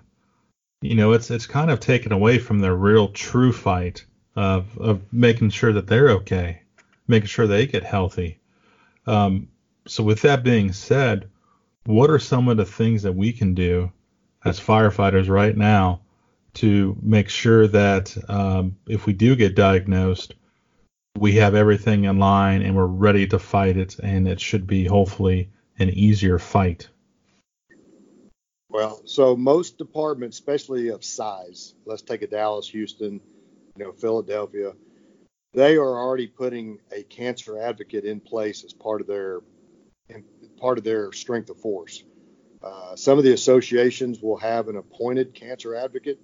you 0.82 0.96
know, 0.96 1.12
it's 1.12 1.30
it's 1.30 1.46
kind 1.46 1.70
of 1.70 1.80
taken 1.80 2.12
away 2.12 2.38
from 2.38 2.58
their 2.58 2.74
real 2.74 3.08
true 3.08 3.52
fight 3.52 4.04
of 4.36 4.76
of 4.78 5.12
making 5.12 5.50
sure 5.50 5.72
that 5.72 5.86
they're 5.86 6.10
okay, 6.10 6.62
making 7.06 7.28
sure 7.28 7.46
they 7.46 7.66
get 7.66 7.84
healthy. 7.84 8.40
Um, 9.06 9.48
so 9.86 10.02
with 10.02 10.22
that 10.22 10.42
being 10.42 10.72
said, 10.72 11.30
what 11.84 12.10
are 12.10 12.18
some 12.18 12.48
of 12.48 12.56
the 12.56 12.64
things 12.64 13.02
that 13.02 13.14
we 13.14 13.32
can 13.32 13.54
do 13.54 13.92
as 14.44 14.58
firefighters 14.60 15.28
right 15.28 15.56
now 15.56 16.00
to 16.54 16.96
make 17.02 17.28
sure 17.28 17.66
that 17.68 18.16
um, 18.28 18.76
if 18.86 19.06
we 19.06 19.12
do 19.12 19.36
get 19.36 19.54
diagnosed, 19.54 20.34
we 21.18 21.34
have 21.34 21.54
everything 21.54 22.04
in 22.04 22.18
line 22.18 22.62
and 22.62 22.74
we're 22.74 22.86
ready 22.86 23.26
to 23.28 23.38
fight 23.38 23.76
it, 23.76 23.98
and 23.98 24.26
it 24.26 24.40
should 24.40 24.66
be 24.66 24.84
hopefully 24.84 25.50
an 25.78 25.90
easier 25.90 26.38
fight. 26.38 26.88
Well, 28.70 29.02
so 29.04 29.36
most 29.36 29.78
departments, 29.78 30.36
especially 30.38 30.88
of 30.88 31.04
size, 31.04 31.74
let's 31.86 32.02
take 32.02 32.22
a 32.22 32.26
Dallas, 32.26 32.68
Houston, 32.68 33.20
you 33.76 33.84
know, 33.84 33.92
Philadelphia, 33.92 34.72
they 35.52 35.76
are 35.76 35.98
already 35.98 36.26
putting 36.26 36.80
a 36.90 37.04
cancer 37.04 37.60
advocate 37.60 38.04
in 38.04 38.18
place 38.18 38.64
as 38.64 38.72
part 38.72 39.00
of 39.00 39.06
their 39.06 39.40
part 40.58 40.78
of 40.78 40.84
their 40.84 41.12
strength 41.12 41.50
of 41.50 41.60
force. 41.60 42.02
Uh, 42.62 42.96
some 42.96 43.18
of 43.18 43.24
the 43.24 43.32
associations 43.32 44.20
will 44.20 44.36
have 44.36 44.68
an 44.68 44.76
appointed 44.76 45.34
cancer 45.34 45.74
advocate. 45.74 46.18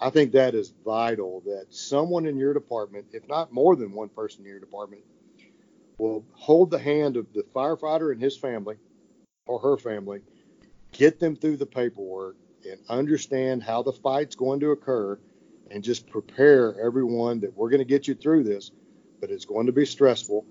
I 0.00 0.08
think 0.08 0.32
that 0.32 0.54
is 0.54 0.72
vital 0.84 1.42
that 1.44 1.66
someone 1.68 2.24
in 2.24 2.38
your 2.38 2.54
department, 2.54 3.06
if 3.12 3.28
not 3.28 3.52
more 3.52 3.76
than 3.76 3.92
one 3.92 4.08
person 4.08 4.40
in 4.44 4.50
your 4.50 4.60
department, 4.60 5.02
will 5.98 6.24
hold 6.32 6.70
the 6.70 6.78
hand 6.78 7.18
of 7.18 7.26
the 7.34 7.42
firefighter 7.54 8.10
and 8.10 8.20
his 8.20 8.36
family 8.36 8.76
or 9.46 9.58
her 9.58 9.76
family, 9.76 10.22
get 10.92 11.20
them 11.20 11.36
through 11.36 11.58
the 11.58 11.66
paperwork, 11.66 12.36
and 12.64 12.80
understand 12.88 13.62
how 13.62 13.82
the 13.82 13.92
fight's 13.92 14.36
going 14.36 14.60
to 14.60 14.70
occur, 14.70 15.18
and 15.70 15.84
just 15.84 16.08
prepare 16.08 16.80
everyone 16.80 17.40
that 17.40 17.54
we're 17.54 17.70
going 17.70 17.78
to 17.78 17.84
get 17.84 18.08
you 18.08 18.14
through 18.14 18.42
this, 18.42 18.70
but 19.20 19.30
it's 19.30 19.44
going 19.44 19.66
to 19.66 19.72
be 19.72 19.84
stressful. 19.84 20.46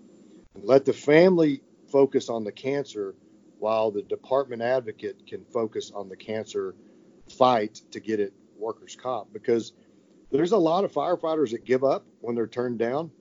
And 0.53 0.63
let 0.63 0.85
the 0.85 0.93
family 0.93 1.61
focus 1.91 2.29
on 2.29 2.43
the 2.43 2.51
cancer 2.51 3.15
while 3.57 3.89
the 3.91 4.03
department 4.03 4.61
advocate 4.61 5.25
can 5.27 5.43
focus 5.45 5.91
on 5.93 6.07
the 6.07 6.15
cancer 6.15 6.75
fight 7.29 7.81
to 7.91 7.99
get 7.99 8.19
it 8.19 8.33
workers' 8.59 8.95
comp 8.95 9.33
because 9.33 9.73
there's 10.31 10.51
a 10.51 10.57
lot 10.57 10.83
of 10.83 10.91
firefighters 10.91 11.51
that 11.51 11.65
give 11.65 11.83
up 11.83 12.05
when 12.21 12.35
they're 12.35 12.47
turned 12.47 12.79
down 12.79 13.11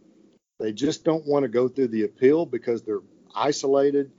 they 0.58 0.72
just 0.72 1.04
don't 1.04 1.26
want 1.26 1.44
to 1.44 1.48
go 1.48 1.68
through 1.68 1.88
the 1.88 2.04
appeal 2.04 2.44
because 2.44 2.82
they're 2.82 3.02
isolated. 3.34 4.10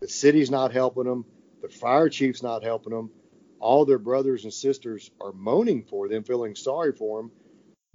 The 0.00 0.08
city's 0.08 0.50
not 0.50 0.72
helping 0.72 1.04
them. 1.04 1.24
The 1.62 1.68
fire 1.68 2.08
chief's 2.08 2.42
not 2.42 2.62
helping 2.62 2.92
them. 2.92 3.10
All 3.58 3.86
their 3.86 3.98
brothers 3.98 4.44
and 4.44 4.52
sisters 4.52 5.10
are 5.20 5.32
moaning 5.32 5.84
for 5.84 6.08
them, 6.08 6.22
feeling 6.22 6.54
sorry 6.54 6.92
for 6.92 7.22
them, 7.22 7.30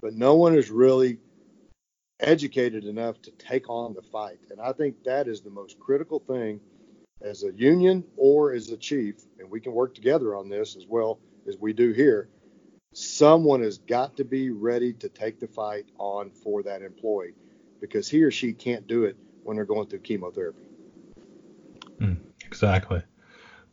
but 0.02 0.16
no 0.16 0.36
one 0.36 0.56
is 0.56 0.72
really 0.72 1.20
educated 2.20 2.86
enough 2.86 3.22
to 3.22 3.32
take 3.32 3.70
on 3.70 3.94
the 3.94 4.02
fight. 4.02 4.40
And 4.50 4.60
I 4.60 4.74
think 4.74 5.04
that 5.04 5.28
is 5.28 5.42
the 5.42 5.52
most 5.52 5.80
critical 5.80 6.20
thing 6.20 6.60
as 7.22 7.44
a 7.44 7.54
union 7.54 8.04
or 8.18 8.54
as 8.54 8.72
a 8.72 8.78
chief, 8.78 9.16
and 9.40 9.50
we 9.52 9.62
can 9.62 9.74
work 9.74 9.94
together 9.94 10.36
on 10.36 10.50
this 10.50 10.76
as 10.76 10.88
well 10.88 11.20
as 11.48 11.56
we 11.60 11.72
do 11.72 11.92
here. 11.92 12.30
Someone 12.94 13.62
has 13.62 13.78
got 13.78 14.18
to 14.18 14.24
be 14.26 14.50
ready 14.50 14.94
to 14.94 15.10
take 15.10 15.40
the 15.40 15.48
fight 15.48 15.86
on 15.98 16.30
for 16.30 16.62
that 16.64 16.82
employee 16.82 17.34
because 17.80 18.10
he 18.10 18.22
or 18.24 18.32
she 18.32 18.54
can't 18.54 18.86
do 18.88 19.06
it 19.06 19.18
when 19.44 19.56
they're 19.56 19.66
going 19.66 19.88
through 19.88 20.00
chemotherapy. 20.00 20.64
Mm, 22.00 22.18
exactly. 22.46 23.02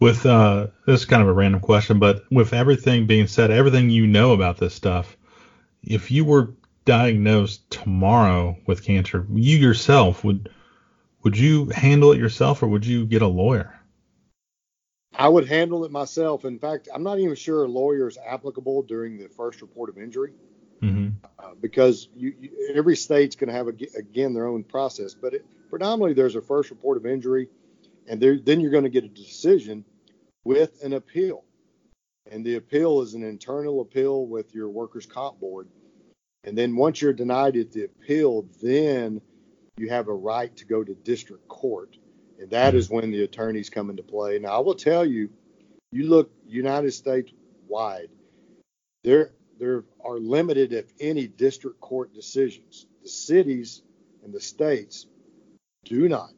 With 0.01 0.25
uh, 0.25 0.69
this 0.87 1.01
is 1.01 1.07
kind 1.07 1.23
of 1.23 1.29
a 1.29 1.33
random 1.33 1.61
question, 1.61 1.99
but 1.99 2.23
with 2.31 2.53
everything 2.53 3.07
being 3.07 3.27
said, 3.27 3.51
everything 3.51 3.91
you 3.91 4.07
know 4.07 4.33
about 4.33 4.59
this 4.59 4.75
stuff, 4.75 5.17
if 5.83 6.11
you 6.11 6.25
were 6.25 6.55
diagnosed 6.85 7.69
tomorrow 7.71 8.57
with 8.67 8.85
cancer, 8.85 9.27
you 9.33 9.59
yourself 9.59 10.23
would 10.25 10.51
would 11.23 11.37
you 11.37 11.67
handle 11.67 12.13
it 12.13 12.19
yourself 12.19 12.63
or 12.63 12.69
would 12.69 12.87
you 12.87 13.05
get 13.05 13.23
a 13.23 13.27
lawyer? 13.27 13.78
I 15.19 15.29
would 15.29 15.49
handle 15.49 15.85
it 15.85 15.91
myself. 15.91 16.45
In 16.45 16.59
fact, 16.59 16.89
I'm 16.95 17.03
not 17.03 17.19
even 17.19 17.35
sure 17.35 17.65
a 17.65 17.69
lawyer 17.69 18.07
is 18.07 18.19
applicable 18.25 18.83
during 18.83 19.19
the 19.19 19.29
first 19.29 19.61
report 19.61 19.91
of 19.91 19.99
injury 19.99 20.33
mm-hmm. 20.81 21.09
uh, 21.39 21.55
because 21.61 22.09
you, 22.15 22.35
you, 22.41 22.73
every 22.75 22.97
state's 22.97 23.35
going 23.35 23.49
to 23.49 23.55
have 23.55 23.67
a, 23.67 23.75
again 23.99 24.33
their 24.33 24.47
own 24.47 24.63
process. 24.63 25.15
But 25.15 25.35
it, 25.35 25.47
predominantly, 25.71 26.15
there's 26.15 26.37
a 26.37 26.41
first 26.41 26.71
report 26.71 26.97
of 26.97 27.05
injury, 27.05 27.49
and 28.07 28.21
there, 28.21 28.39
then 28.39 28.61
you're 28.61 28.71
going 28.71 28.85
to 28.85 28.91
get 28.91 29.05
a 29.05 29.09
decision 29.09 29.85
with 30.45 30.83
an 30.85 30.93
appeal, 30.93 31.45
and 32.31 32.45
the 32.45 32.55
appeal 32.55 33.03
is 33.03 33.15
an 33.15 33.25
internal 33.25 33.81
appeal 33.81 34.27
with 34.27 34.55
your 34.55 34.69
workers' 34.69 35.07
comp 35.07 35.41
board. 35.41 35.69
And 36.45 36.57
then 36.57 36.77
once 36.77 37.03
you're 37.03 37.13
denied 37.13 37.57
at 37.57 37.73
the 37.73 37.85
appeal, 37.85 38.47
then 38.63 39.21
you 39.77 39.89
have 39.89 40.07
a 40.07 40.15
right 40.15 40.57
to 40.57 40.65
go 40.65 40.85
to 40.85 40.95
district 40.95 41.49
court, 41.49 41.97
and 42.39 42.51
that 42.51 42.75
is 42.75 42.89
when 42.89 43.11
the 43.11 43.25
attorneys 43.25 43.71
come 43.71 43.91
into 43.91 44.03
play. 44.03 44.39
Now, 44.39 44.57
I 44.57 44.59
will 44.59 44.75
tell 44.75 45.05
you, 45.05 45.31
you 45.91 46.09
look 46.09 46.31
United 46.47 46.93
States 46.93 47.33
wide, 47.67 48.09
there 49.05 49.31
there 49.59 49.85
are 50.05 50.19
limited, 50.19 50.73
if 50.73 50.87
any, 51.01 51.27
district 51.27 51.81
court 51.81 52.15
decisions. 52.15 52.87
The 53.03 53.09
cities 53.09 53.83
and 54.23 54.33
the 54.33 54.41
states 54.41 55.07
do 55.85 56.09
not 56.09 56.33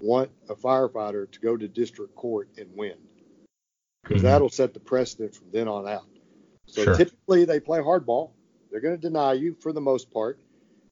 want 0.00 0.30
a 0.48 0.54
firefighter 0.54 1.30
to 1.30 1.40
go 1.40 1.56
to 1.56 1.68
district 1.68 2.14
court 2.14 2.48
and 2.58 2.68
win 2.74 2.96
because 4.02 4.18
mm-hmm. 4.18 4.26
that'll 4.26 4.48
set 4.48 4.74
the 4.74 4.80
precedent 4.80 5.34
from 5.34 5.46
then 5.52 5.68
on 5.68 5.86
out. 5.86 6.08
So 6.66 6.84
sure. 6.84 6.96
typically 6.96 7.44
they 7.44 7.60
play 7.60 7.80
hardball. 7.80 8.30
They're 8.70 8.80
going 8.80 8.96
to 8.96 9.00
deny 9.00 9.34
you 9.34 9.56
for 9.60 9.72
the 9.72 9.80
most 9.80 10.10
part, 10.12 10.40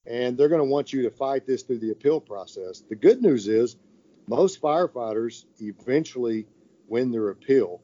and 0.07 0.37
they're 0.37 0.49
going 0.49 0.61
to 0.61 0.71
want 0.71 0.93
you 0.93 1.03
to 1.03 1.11
fight 1.11 1.47
this 1.47 1.63
through 1.63 1.79
the 1.79 1.91
appeal 1.91 2.21
process. 2.21 2.83
The 2.89 2.97
good 2.97 3.23
news 3.23 3.49
is 3.49 3.77
most 4.29 4.61
firefighters 4.61 5.45
eventually 5.61 6.47
win 6.89 7.11
their 7.11 7.31
appeal 7.31 7.81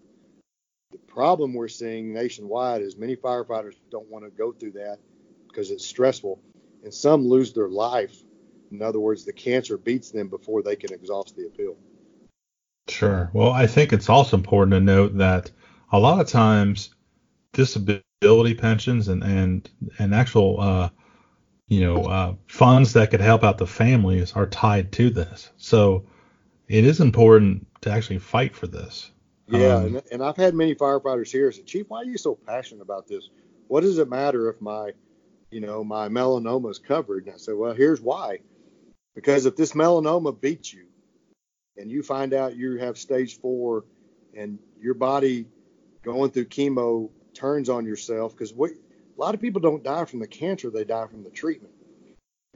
the 0.94 0.98
problem 1.12 1.54
we're 1.54 1.66
seeing 1.66 2.12
nationwide 2.12 2.80
is 2.80 2.96
many 2.96 3.16
firefighters 3.16 3.74
don't 3.90 4.08
want 4.08 4.24
to 4.24 4.30
go 4.30 4.52
through 4.52 4.72
that 4.72 4.98
because 5.48 5.72
it's 5.72 5.84
stressful, 5.84 6.40
and 6.84 6.94
some 6.94 7.26
lose 7.26 7.52
their 7.52 7.68
life. 7.68 8.16
In 8.70 8.80
other 8.80 9.00
words, 9.00 9.24
the 9.24 9.32
cancer 9.32 9.76
beats 9.76 10.12
them 10.12 10.28
before 10.28 10.62
they 10.62 10.76
can 10.76 10.92
exhaust 10.92 11.36
the 11.36 11.46
appeal. 11.46 11.76
Sure. 12.88 13.28
Well, 13.32 13.50
I 13.50 13.66
think 13.66 13.92
it's 13.92 14.08
also 14.08 14.36
important 14.36 14.72
to 14.72 14.80
note 14.80 15.18
that 15.18 15.50
a 15.90 15.98
lot 15.98 16.20
of 16.20 16.28
times 16.28 16.94
disability 17.52 18.54
pensions 18.54 19.08
and 19.08 19.24
and 19.24 19.68
and 19.98 20.14
actual 20.14 20.60
uh, 20.60 20.90
you 21.66 21.80
know 21.80 22.04
uh, 22.04 22.34
funds 22.46 22.92
that 22.92 23.10
could 23.10 23.20
help 23.20 23.42
out 23.42 23.58
the 23.58 23.66
families 23.66 24.32
are 24.34 24.46
tied 24.46 24.92
to 24.92 25.10
this. 25.10 25.50
So 25.56 26.06
it 26.68 26.84
is 26.84 27.00
important 27.00 27.66
to 27.82 27.90
actually 27.90 28.18
fight 28.18 28.54
for 28.54 28.66
this. 28.66 29.10
Yeah, 29.48 29.76
um, 29.76 29.84
and, 29.84 30.02
and 30.12 30.22
I've 30.22 30.36
had 30.36 30.54
many 30.54 30.74
firefighters 30.74 31.30
here 31.30 31.52
say, 31.52 31.62
Chief, 31.62 31.86
why 31.88 31.98
are 31.98 32.04
you 32.04 32.16
so 32.16 32.34
passionate 32.34 32.82
about 32.82 33.06
this? 33.06 33.28
What 33.68 33.82
does 33.82 33.98
it 33.98 34.08
matter 34.08 34.48
if 34.48 34.60
my, 34.60 34.92
you 35.50 35.60
know, 35.60 35.84
my 35.84 36.08
melanoma 36.08 36.70
is 36.70 36.78
covered? 36.78 37.26
And 37.26 37.34
I 37.34 37.38
said, 37.38 37.54
well, 37.54 37.74
here's 37.74 38.00
why. 38.00 38.38
Because 39.14 39.46
if 39.46 39.56
this 39.56 39.72
melanoma 39.72 40.38
beats 40.40 40.72
you, 40.72 40.86
and 41.76 41.90
you 41.90 42.02
find 42.02 42.32
out 42.32 42.56
you 42.56 42.78
have 42.78 42.96
stage 42.96 43.38
four, 43.40 43.84
and 44.36 44.58
your 44.80 44.94
body 44.94 45.46
going 46.02 46.30
through 46.30 46.46
chemo 46.46 47.10
turns 47.34 47.68
on 47.68 47.84
yourself, 47.84 48.32
because 48.32 48.52
what 48.52 48.70
a 48.70 49.20
lot 49.20 49.34
of 49.34 49.40
people 49.40 49.60
don't 49.60 49.82
die 49.82 50.04
from 50.06 50.20
the 50.20 50.26
cancer, 50.26 50.70
they 50.70 50.84
die 50.84 51.06
from 51.06 51.22
the 51.22 51.30
treatment. 51.30 51.74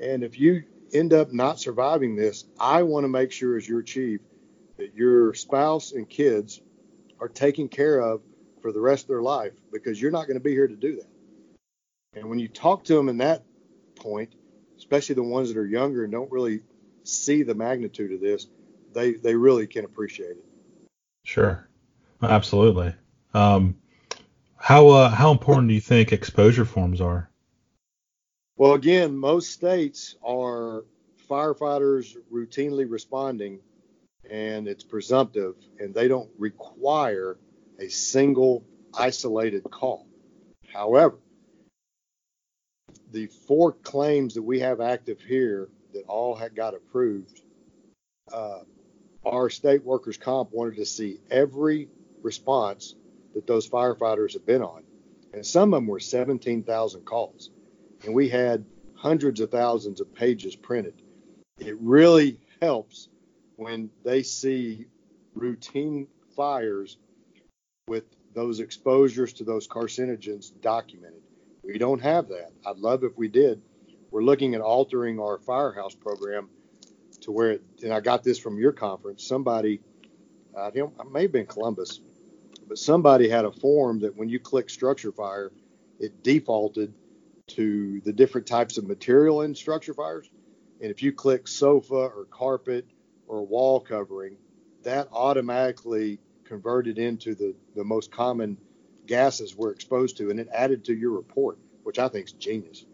And 0.00 0.24
if 0.24 0.38
you 0.38 0.64
end 0.92 1.12
up 1.12 1.32
not 1.32 1.60
surviving 1.60 2.16
this, 2.16 2.44
I 2.58 2.82
want 2.82 3.04
to 3.04 3.08
make 3.08 3.32
sure 3.32 3.56
as 3.56 3.68
your 3.68 3.82
chief 3.82 4.20
that 4.76 4.94
your 4.94 5.34
spouse 5.34 5.92
and 5.92 6.08
kids 6.08 6.60
are 7.20 7.28
taken 7.28 7.68
care 7.68 8.00
of 8.00 8.22
for 8.62 8.72
the 8.72 8.80
rest 8.80 9.04
of 9.04 9.08
their 9.08 9.22
life 9.22 9.52
because 9.72 10.00
you're 10.00 10.10
not 10.10 10.26
going 10.26 10.36
to 10.38 10.42
be 10.42 10.52
here 10.52 10.68
to 10.68 10.76
do 10.76 10.96
that. 10.96 11.08
And 12.14 12.28
when 12.28 12.38
you 12.38 12.48
talk 12.48 12.84
to 12.84 12.94
them 12.94 13.08
in 13.08 13.18
that 13.18 13.44
point, 13.96 14.34
especially 14.76 15.16
the 15.16 15.22
ones 15.22 15.48
that 15.48 15.58
are 15.58 15.66
younger 15.66 16.04
and 16.04 16.12
don't 16.12 16.30
really 16.30 16.60
see 17.04 17.42
the 17.42 17.54
magnitude 17.54 18.12
of 18.12 18.20
this, 18.20 18.46
they 18.94 19.14
they 19.14 19.34
really 19.34 19.66
can 19.66 19.84
appreciate 19.84 20.30
it. 20.30 20.44
Sure, 21.24 21.68
absolutely. 22.22 22.94
Um, 23.34 23.76
how 24.56 24.88
uh, 24.88 25.10
how 25.10 25.30
important 25.30 25.68
do 25.68 25.74
you 25.74 25.80
think 25.80 26.12
exposure 26.12 26.64
forms 26.64 27.00
are? 27.00 27.27
Well, 28.58 28.72
again, 28.72 29.16
most 29.16 29.52
states 29.52 30.16
are 30.20 30.84
firefighters 31.30 32.16
routinely 32.28 32.90
responding, 32.90 33.60
and 34.28 34.66
it's 34.66 34.82
presumptive, 34.82 35.54
and 35.78 35.94
they 35.94 36.08
don't 36.08 36.28
require 36.36 37.38
a 37.78 37.88
single 37.88 38.64
isolated 38.92 39.62
call. 39.70 40.08
However, 40.72 41.20
the 43.12 43.28
four 43.46 43.74
claims 43.74 44.34
that 44.34 44.42
we 44.42 44.58
have 44.58 44.80
active 44.80 45.20
here 45.20 45.68
that 45.94 46.02
all 46.08 46.34
had 46.34 46.56
got 46.56 46.74
approved, 46.74 47.40
uh, 48.32 48.62
our 49.24 49.50
state 49.50 49.84
workers' 49.84 50.16
comp 50.16 50.50
wanted 50.50 50.74
to 50.78 50.84
see 50.84 51.20
every 51.30 51.88
response 52.22 52.96
that 53.34 53.46
those 53.46 53.68
firefighters 53.68 54.32
have 54.32 54.44
been 54.44 54.62
on. 54.62 54.82
And 55.32 55.46
some 55.46 55.72
of 55.72 55.76
them 55.76 55.86
were 55.86 56.00
17,000 56.00 57.04
calls. 57.04 57.50
And 58.04 58.14
we 58.14 58.28
had 58.28 58.64
hundreds 58.94 59.40
of 59.40 59.50
thousands 59.50 60.00
of 60.00 60.14
pages 60.14 60.56
printed. 60.56 61.02
It 61.58 61.76
really 61.80 62.40
helps 62.60 63.08
when 63.56 63.90
they 64.04 64.22
see 64.22 64.86
routine 65.34 66.06
fires 66.36 66.98
with 67.88 68.04
those 68.34 68.60
exposures 68.60 69.32
to 69.34 69.44
those 69.44 69.66
carcinogens 69.66 70.52
documented. 70.60 71.22
We 71.64 71.78
don't 71.78 72.00
have 72.00 72.28
that. 72.28 72.52
I'd 72.66 72.78
love 72.78 73.04
if 73.04 73.16
we 73.16 73.28
did. 73.28 73.60
We're 74.10 74.22
looking 74.22 74.54
at 74.54 74.60
altering 74.60 75.18
our 75.20 75.38
firehouse 75.38 75.94
program 75.94 76.48
to 77.20 77.32
where, 77.32 77.52
it, 77.52 77.62
and 77.82 77.92
I 77.92 78.00
got 78.00 78.22
this 78.22 78.38
from 78.38 78.58
your 78.58 78.72
conference. 78.72 79.26
Somebody, 79.26 79.80
uh, 80.56 80.70
I 80.70 81.04
may 81.10 81.22
have 81.22 81.32
been 81.32 81.46
Columbus, 81.46 82.00
but 82.68 82.78
somebody 82.78 83.28
had 83.28 83.44
a 83.44 83.52
form 83.52 84.00
that 84.00 84.16
when 84.16 84.28
you 84.28 84.38
click 84.38 84.70
structure 84.70 85.12
fire, 85.12 85.50
it 85.98 86.22
defaulted 86.22 86.94
to 87.48 88.00
the 88.04 88.12
different 88.12 88.46
types 88.46 88.78
of 88.78 88.86
material 88.86 89.42
in 89.42 89.54
structure 89.54 89.94
fires. 89.94 90.30
And 90.80 90.90
if 90.90 91.02
you 91.02 91.12
click 91.12 91.48
sofa 91.48 91.94
or 91.94 92.26
carpet 92.30 92.86
or 93.26 93.44
wall 93.44 93.80
covering, 93.80 94.36
that 94.84 95.08
automatically 95.12 96.20
converted 96.44 96.98
into 96.98 97.34
the, 97.34 97.54
the 97.74 97.84
most 97.84 98.10
common 98.10 98.56
gases 99.06 99.56
we're 99.56 99.70
exposed 99.70 100.16
to, 100.18 100.30
and 100.30 100.38
it 100.38 100.48
added 100.52 100.84
to 100.84 100.94
your 100.94 101.12
report, 101.12 101.58
which 101.82 101.98
I 101.98 102.08
think 102.08 102.26
is 102.26 102.32
genius. 102.32 102.84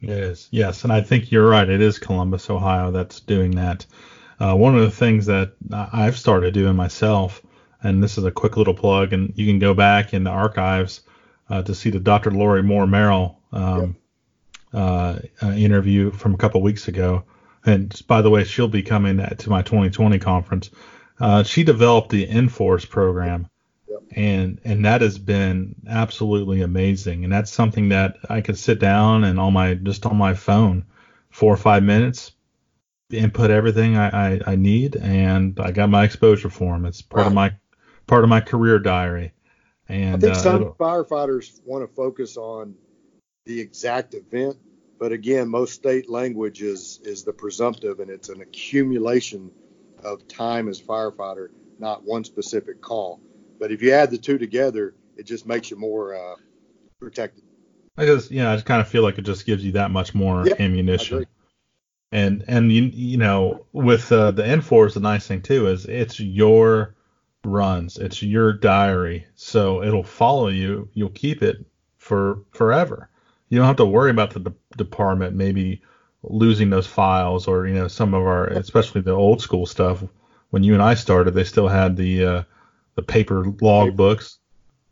It 0.00 0.10
is, 0.10 0.48
yes, 0.50 0.84
and 0.84 0.92
I 0.92 1.00
think 1.00 1.32
you're 1.32 1.48
right. 1.48 1.68
It 1.68 1.80
is 1.80 1.98
Columbus, 1.98 2.50
Ohio, 2.50 2.90
that's 2.90 3.20
doing 3.20 3.52
that. 3.52 3.86
Uh, 4.38 4.54
one 4.54 4.76
of 4.76 4.82
the 4.82 4.90
things 4.90 5.26
that 5.26 5.54
I've 5.72 6.18
started 6.18 6.52
doing 6.52 6.76
myself, 6.76 7.40
and 7.82 8.02
this 8.02 8.18
is 8.18 8.24
a 8.24 8.30
quick 8.30 8.58
little 8.58 8.74
plug, 8.74 9.14
and 9.14 9.32
you 9.36 9.46
can 9.46 9.58
go 9.58 9.72
back 9.72 10.12
in 10.12 10.24
the 10.24 10.30
archives 10.30 11.00
uh, 11.48 11.62
to 11.62 11.74
see 11.74 11.90
the 11.90 12.00
Dr. 12.00 12.30
Lori 12.30 12.62
Moore 12.62 12.86
Merrell 12.86 13.35
um, 13.52 13.96
yep. 14.72 14.74
uh, 14.74 15.18
uh 15.42 15.52
interview 15.52 16.10
from 16.10 16.34
a 16.34 16.38
couple 16.38 16.62
weeks 16.62 16.88
ago. 16.88 17.24
And 17.64 18.00
by 18.06 18.22
the 18.22 18.30
way, 18.30 18.44
she'll 18.44 18.68
be 18.68 18.82
coming 18.82 19.18
to 19.18 19.50
my 19.50 19.62
2020 19.62 20.18
conference. 20.20 20.70
Uh, 21.18 21.42
she 21.42 21.64
developed 21.64 22.10
the 22.10 22.26
NFORS 22.26 22.88
program, 22.88 23.48
yep. 23.88 24.00
and 24.12 24.60
and 24.64 24.84
that 24.84 25.00
has 25.00 25.18
been 25.18 25.74
absolutely 25.88 26.60
amazing. 26.60 27.24
And 27.24 27.32
that's 27.32 27.50
something 27.50 27.88
that 27.88 28.18
I 28.28 28.40
could 28.40 28.58
sit 28.58 28.78
down 28.78 29.24
and 29.24 29.40
on 29.40 29.52
my 29.52 29.74
just 29.74 30.06
on 30.06 30.16
my 30.16 30.34
phone, 30.34 30.84
four 31.30 31.52
or 31.52 31.56
five 31.56 31.82
minutes, 31.82 32.32
input 33.10 33.50
everything 33.50 33.96
I, 33.96 34.34
I, 34.34 34.40
I 34.46 34.56
need, 34.56 34.96
and 34.96 35.58
I 35.58 35.72
got 35.72 35.90
my 35.90 36.04
exposure 36.04 36.50
form. 36.50 36.86
It's 36.86 37.02
part 37.02 37.22
right. 37.22 37.26
of 37.28 37.34
my 37.34 37.54
part 38.06 38.24
of 38.24 38.30
my 38.30 38.40
career 38.40 38.78
diary. 38.78 39.32
And 39.88 40.16
I 40.16 40.18
think 40.18 40.34
uh, 40.34 40.38
some 40.38 40.64
firefighters 40.74 41.60
want 41.64 41.88
to 41.88 41.94
focus 41.94 42.36
on 42.36 42.74
the 43.46 43.60
exact 43.60 44.14
event, 44.14 44.56
but 44.98 45.12
again, 45.12 45.48
most 45.48 45.74
state 45.74 46.10
language 46.10 46.62
is 46.62 47.00
is 47.04 47.24
the 47.24 47.32
presumptive, 47.32 48.00
and 48.00 48.10
it's 48.10 48.28
an 48.28 48.40
accumulation 48.42 49.50
of 50.02 50.26
time 50.28 50.68
as 50.68 50.80
firefighter, 50.80 51.48
not 51.78 52.04
one 52.04 52.24
specific 52.24 52.80
call. 52.82 53.20
But 53.58 53.72
if 53.72 53.80
you 53.82 53.92
add 53.92 54.10
the 54.10 54.18
two 54.18 54.36
together, 54.36 54.94
it 55.16 55.24
just 55.24 55.46
makes 55.46 55.70
you 55.70 55.76
more 55.76 56.14
uh, 56.14 56.34
protected. 57.00 57.44
I 57.96 58.04
just, 58.04 58.30
yeah, 58.30 58.50
I 58.50 58.56
just 58.56 58.66
kind 58.66 58.80
of 58.80 58.88
feel 58.88 59.02
like 59.02 59.16
it 59.16 59.22
just 59.22 59.46
gives 59.46 59.64
you 59.64 59.72
that 59.72 59.90
much 59.90 60.14
more 60.14 60.46
yep, 60.46 60.60
ammunition. 60.60 61.26
And 62.12 62.44
and 62.48 62.72
you 62.72 62.82
you 62.82 63.16
know 63.16 63.66
with 63.72 64.10
uh, 64.12 64.32
the 64.32 64.42
NFORS, 64.42 64.94
the 64.94 65.00
nice 65.00 65.26
thing 65.26 65.42
too 65.42 65.68
is 65.68 65.86
it's 65.86 66.18
your 66.20 66.94
runs, 67.44 67.96
it's 67.96 68.22
your 68.22 68.52
diary, 68.52 69.26
so 69.34 69.82
it'll 69.82 70.04
follow 70.04 70.48
you. 70.48 70.88
You'll 70.94 71.10
keep 71.10 71.42
it 71.42 71.64
for 71.98 72.40
forever. 72.52 73.08
You 73.48 73.58
don't 73.58 73.66
have 73.66 73.76
to 73.76 73.86
worry 73.86 74.10
about 74.10 74.32
the 74.32 74.40
de- 74.40 74.54
department 74.76 75.36
maybe 75.36 75.82
losing 76.22 76.70
those 76.70 76.86
files 76.86 77.46
or 77.46 77.66
you 77.66 77.74
know 77.74 77.88
some 77.88 78.14
of 78.14 78.22
our 78.22 78.46
especially 78.48 79.00
the 79.00 79.12
old 79.12 79.40
school 79.40 79.66
stuff. 79.66 80.04
When 80.50 80.62
you 80.62 80.74
and 80.74 80.82
I 80.82 80.94
started 80.94 81.34
they 81.34 81.44
still 81.44 81.68
had 81.68 81.96
the 81.96 82.24
uh, 82.24 82.42
the 82.94 83.02
paper 83.02 83.44
log 83.60 83.96
books. 83.96 84.38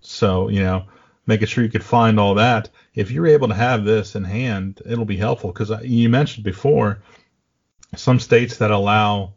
So 0.01 0.49
you 0.49 0.61
know 0.61 0.87
making 1.27 1.49
sure 1.49 1.65
you 1.65 1.71
could 1.71 1.85
find 1.85 2.21
all 2.21 2.35
that. 2.35 2.71
If 2.95 3.11
you're 3.11 3.27
able 3.27 3.49
to 3.49 3.55
have 3.55 3.85
this 3.85 4.15
in 4.15 4.25
hand 4.25 4.83
it'll 4.87 5.05
be 5.05 5.17
helpful. 5.17 5.53
Because 5.53 5.73
you 5.85 6.09
mentioned 6.09 6.45
before 6.45 7.03
some 7.97 8.21
states 8.21 8.59
that 8.59 8.71
allow 8.71 9.33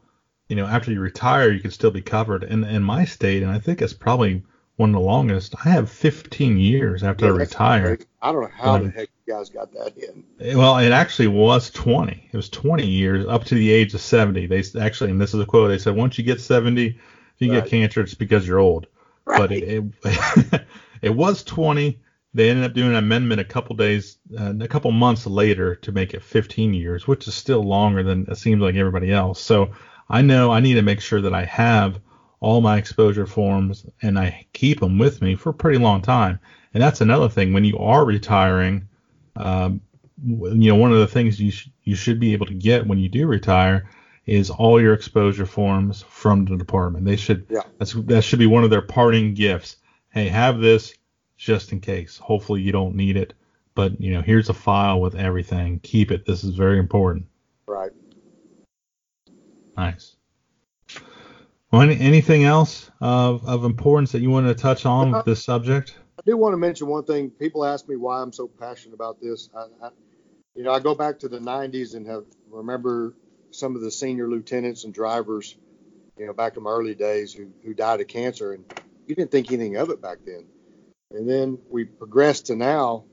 you 0.50 0.56
know 0.56 0.66
after 0.66 0.92
you 0.92 1.00
retire 1.00 1.52
you 1.52 1.60
can 1.60 1.72
still 1.72 1.92
be 1.92 2.02
covered. 2.02 2.44
In 2.44 2.64
in 2.64 2.84
my 2.84 3.06
state 3.06 3.42
and 3.42 3.52
I 3.52 3.60
think 3.60 3.82
it's 3.82 3.94
probably 3.94 4.44
one 4.78 4.92
of 4.92 4.94
the 4.94 5.06
longest. 5.06 5.56
I 5.66 5.70
have 5.70 5.90
15 5.90 6.58
years 6.58 7.04
after 7.04 7.26
yeah, 7.26 7.32
I 7.32 7.36
retired. 7.36 8.06
I 8.22 8.32
don't 8.32 8.44
know 8.44 8.50
how 8.54 8.78
the 8.78 8.90
heck 8.90 9.10
you 9.26 9.34
guys 9.34 9.50
got 9.50 9.74
that 9.74 9.98
in. 9.98 10.24
Well, 10.58 10.78
it 10.78 10.92
actually 10.92 11.28
was 11.28 11.70
20. 11.72 12.30
It 12.32 12.38
was 12.38 12.50
20 12.50 12.86
years 12.86 13.26
up 13.28 13.44
to 13.46 13.56
the 13.56 13.72
age 13.72 13.94
of 13.94 14.02
70. 14.02 14.46
They 14.46 14.64
actually, 14.80 15.12
and 15.12 15.20
this 15.20 15.34
is 15.34 15.42
a 15.42 15.46
quote. 15.46 15.70
They 15.70 15.80
said 15.80 15.96
once 15.96 16.18
you 16.18 16.24
get 16.24 16.40
70, 16.40 16.86
if 16.88 16.96
you 17.40 17.52
right. 17.52 17.64
get 17.64 17.70
cancer, 17.70 18.02
it's 18.02 18.14
because 18.14 18.48
you're 18.48 18.60
old. 18.60 18.88
Right. 19.26 19.40
But 19.40 19.52
it 19.52 19.84
it, 20.04 20.68
it 21.02 21.10
was 21.10 21.44
20. 21.44 22.00
They 22.36 22.50
ended 22.52 22.66
up 22.66 22.74
doing 22.74 22.90
an 22.90 22.98
amendment 22.98 23.42
a 23.42 23.46
couple 23.46 23.76
days, 23.76 24.20
uh, 24.40 24.54
a 24.60 24.68
couple 24.68 24.92
months 24.92 25.26
later 25.26 25.76
to 25.76 25.92
make 25.92 26.14
it 26.14 26.22
15 26.22 26.76
years, 26.76 27.08
which 27.08 27.28
is 27.28 27.34
still 27.34 27.64
longer 27.64 28.04
than 28.04 28.28
it 28.30 28.38
seems 28.38 28.62
like 28.62 28.76
everybody 28.76 29.12
else. 29.12 29.42
So 29.42 29.72
I 30.08 30.22
know 30.22 30.52
I 30.52 30.60
need 30.60 30.76
to 30.76 30.84
make 30.84 31.02
sure 31.02 31.22
that 31.22 31.34
I 31.34 31.46
have 31.46 32.00
all 32.40 32.62
my 32.62 32.78
exposure 32.78 33.26
forms 33.26 33.86
and 34.02 34.20
I 34.20 34.46
keep 34.54 34.80
them 34.80 35.00
with 35.00 35.22
me 35.22 35.36
for 35.36 35.50
a 35.50 35.54
pretty 35.54 35.80
long 35.80 36.02
time. 36.02 36.40
And 36.74 36.84
that's 36.84 37.02
another 37.02 37.30
thing 37.30 37.54
when 37.54 37.66
you 37.66 37.78
are 37.80 38.06
retiring. 38.06 38.88
Um, 39.36 39.82
you 40.24 40.70
know, 40.70 40.76
one 40.76 40.92
of 40.92 41.00
the 41.00 41.08
things 41.08 41.40
you 41.40 41.52
sh- 41.52 41.70
you 41.84 41.96
should 41.96 42.20
be 42.20 42.34
able 42.34 42.46
to 42.48 42.54
get 42.54 42.86
when 42.86 43.00
you 43.00 43.10
do 43.10 43.28
retire 43.28 43.90
is 44.26 44.50
all 44.50 44.82
your 44.82 44.94
exposure 44.94 45.46
forms 45.46 46.04
from 46.10 46.46
the 46.46 46.58
department. 46.58 47.06
They 47.06 47.16
should 47.16 47.48
yeah. 47.50 47.62
that's 47.80 47.94
that 47.94 48.24
should 48.24 48.40
be 48.40 48.46
one 48.46 48.64
of 48.64 48.70
their 48.70 48.82
parting 48.82 49.34
gifts. 49.34 49.78
Hey, 50.10 50.28
have 50.28 50.60
this 50.60 50.94
just 51.38 51.72
in 51.72 51.80
case. 51.80 52.18
Hopefully 52.18 52.62
you 52.62 52.72
don't 52.72 52.96
need 52.96 53.16
it, 53.16 53.34
but 53.74 54.00
you 54.02 54.12
know, 54.12 54.22
here's 54.22 54.50
a 54.50 54.54
file 54.54 55.00
with 55.00 55.16
everything. 55.16 55.80
Keep 55.80 56.12
it. 56.12 56.26
This 56.26 56.44
is 56.44 56.56
very 56.56 56.78
important. 56.78 57.26
Right. 57.68 57.92
Nice. 59.78 60.17
Well, 61.72 61.82
any, 61.82 62.00
anything 62.00 62.46
else 62.46 62.90
of, 63.02 63.46
of 63.46 63.66
importance 63.66 64.14
that 64.14 64.22
you 64.22 64.30
want 64.30 64.48
to 64.48 64.56
touch 64.56 64.86
on 64.86 65.12
with 65.12 65.26
this 65.26 65.44
subject? 65.44 65.96
I 66.18 66.22
do 66.26 66.38
want 66.38 66.54
to 66.54 66.58
mention 66.58 66.88
one 66.88 67.04
thing. 67.04 67.30
People 67.30 67.66
ask 67.66 67.88
me 67.90 67.98
why 67.98 68.22
I'm 68.22 68.32
so 68.32 68.48
passionate 68.48 68.96
about 68.96 69.20
this. 69.22 69.50
I, 69.56 69.66
I, 69.86 69.90
you 70.56 70.64
know, 70.64 70.72
I 70.72 70.80
go 70.80 70.96
back 70.96 71.20
to 71.20 71.28
the 71.28 71.40
90s 71.40 71.94
and 71.94 72.08
have 72.08 72.24
remember 72.50 73.14
some 73.52 73.76
of 73.76 73.82
the 73.82 73.92
senior 73.92 74.30
lieutenants 74.30 74.86
and 74.86 74.94
drivers, 74.94 75.58
you 76.18 76.26
know, 76.26 76.34
back 76.34 76.56
in 76.56 76.64
my 76.64 76.72
early 76.72 76.96
days 76.96 77.34
who, 77.34 77.52
who 77.66 77.74
died 77.74 78.00
of 78.00 78.08
cancer, 78.08 78.54
and 78.54 78.64
you 79.06 79.16
didn't 79.16 79.32
think 79.32 79.52
anything 79.52 79.76
of 79.76 79.90
it 79.90 80.02
back 80.02 80.20
then. 80.26 80.46
And 81.12 81.30
then 81.30 81.58
we 81.70 81.84
progressed 81.84 82.48
to 82.48 82.56
now. 82.56 83.04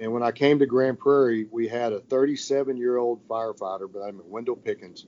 And 0.00 0.12
when 0.12 0.22
I 0.22 0.30
came 0.30 0.60
to 0.60 0.66
Grand 0.66 0.98
Prairie, 0.98 1.46
we 1.50 1.68
had 1.68 1.92
a 1.92 2.00
37 2.00 2.76
year 2.76 2.96
old 2.96 3.26
firefighter 3.28 3.92
by 3.92 4.00
the 4.00 4.06
name 4.06 4.20
of 4.20 4.26
Wendell 4.26 4.56
Pickens 4.56 5.06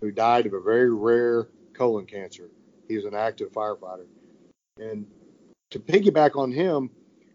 who 0.00 0.10
died 0.10 0.46
of 0.46 0.52
a 0.52 0.60
very 0.60 0.92
rare 0.92 1.48
colon 1.74 2.06
cancer. 2.06 2.50
He 2.88 2.96
was 2.96 3.04
an 3.04 3.14
active 3.14 3.52
firefighter. 3.52 4.06
And 4.78 5.06
to 5.70 5.78
piggyback 5.78 6.36
on 6.36 6.52
him, 6.52 6.90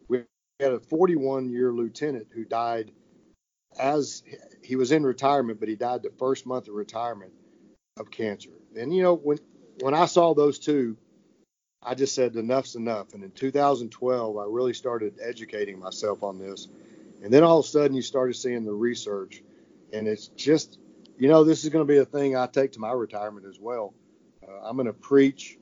we 0.07 0.23
had 0.59 0.73
a 0.73 0.79
41 0.79 1.49
year 1.49 1.71
lieutenant 1.71 2.27
who 2.33 2.45
died 2.45 2.91
as 3.79 4.23
he 4.63 4.75
was 4.75 4.91
in 4.91 5.03
retirement, 5.03 5.59
but 5.59 5.69
he 5.69 5.75
died 5.75 6.03
the 6.03 6.11
first 6.17 6.45
month 6.45 6.67
of 6.67 6.73
retirement 6.73 7.31
of 7.97 8.09
cancer. 8.09 8.51
And 8.77 8.93
you 8.93 9.03
know, 9.03 9.15
when 9.15 9.39
when 9.81 9.93
I 9.93 10.05
saw 10.05 10.33
those 10.33 10.59
two, 10.59 10.97
I 11.81 11.95
just 11.95 12.13
said 12.13 12.35
enough's 12.35 12.75
enough. 12.75 13.13
And 13.13 13.23
in 13.23 13.31
2012, 13.31 14.37
I 14.37 14.43
really 14.45 14.73
started 14.73 15.15
educating 15.21 15.79
myself 15.79 16.23
on 16.23 16.37
this. 16.37 16.67
And 17.23 17.33
then 17.33 17.43
all 17.43 17.59
of 17.59 17.65
a 17.65 17.67
sudden, 17.67 17.95
you 17.95 18.01
started 18.01 18.35
seeing 18.35 18.65
the 18.65 18.73
research, 18.73 19.41
and 19.93 20.07
it's 20.07 20.27
just, 20.27 20.79
you 21.17 21.27
know, 21.27 21.43
this 21.43 21.63
is 21.63 21.69
going 21.69 21.85
to 21.85 21.91
be 21.91 21.99
a 21.99 22.05
thing 22.05 22.35
I 22.35 22.47
take 22.47 22.73
to 22.73 22.79
my 22.79 22.91
retirement 22.91 23.45
as 23.45 23.59
well. 23.59 23.93
Uh, 24.49 24.67
I'm 24.67 24.75
going 24.75 24.87
to 24.87 24.93
preach 24.93 25.57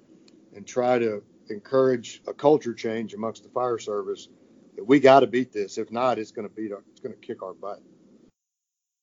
and 0.56 0.65
try 0.65 1.00
to 1.00 1.23
encourage 1.50 2.21
a 2.28 2.34
culture 2.34 2.73
change 2.73 3.13
amongst 3.13 3.43
the 3.43 3.50
fire 3.50 3.80
service 3.80 4.30
that 4.76 4.84
we 4.84 5.00
got 5.00 5.21
to 5.21 5.28
beat 5.28 5.52
this. 5.52 5.78
If 5.78 5.91
not, 5.91 6.19
it's 6.19 6.32
going 6.32 6.47
to 6.47 6.54
beat 6.54 6.71
our, 6.71 6.84
it's 6.91 7.02
going 7.02 7.15
to 7.15 7.19
kick 7.19 7.43
our 7.43 7.54
butt. 7.54 7.82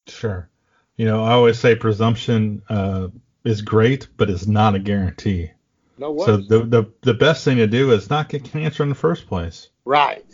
Sure. 0.09 0.49
You 0.97 1.07
know, 1.07 1.25
I 1.25 1.33
always 1.33 1.59
say 1.59 1.75
presumption 1.75 2.63
uh, 2.69 3.09
is 3.45 3.63
great, 3.63 4.09
but 4.17 4.31
it's 4.31 4.47
not 4.47 4.75
a 4.75 4.79
guarantee. 4.79 5.51
No 5.99 6.13
way. 6.13 6.27
So 6.27 6.37
the, 6.37 6.65
the 6.65 6.93
the 7.03 7.15
best 7.15 7.45
thing 7.45 7.59
to 7.59 7.67
do 7.67 7.93
is 7.93 8.11
not 8.11 8.29
get 8.29 8.45
cancer 8.45 8.83
in 8.83 8.89
the 8.89 8.95
first 8.95 9.27
place. 9.27 9.69
right. 9.85 10.25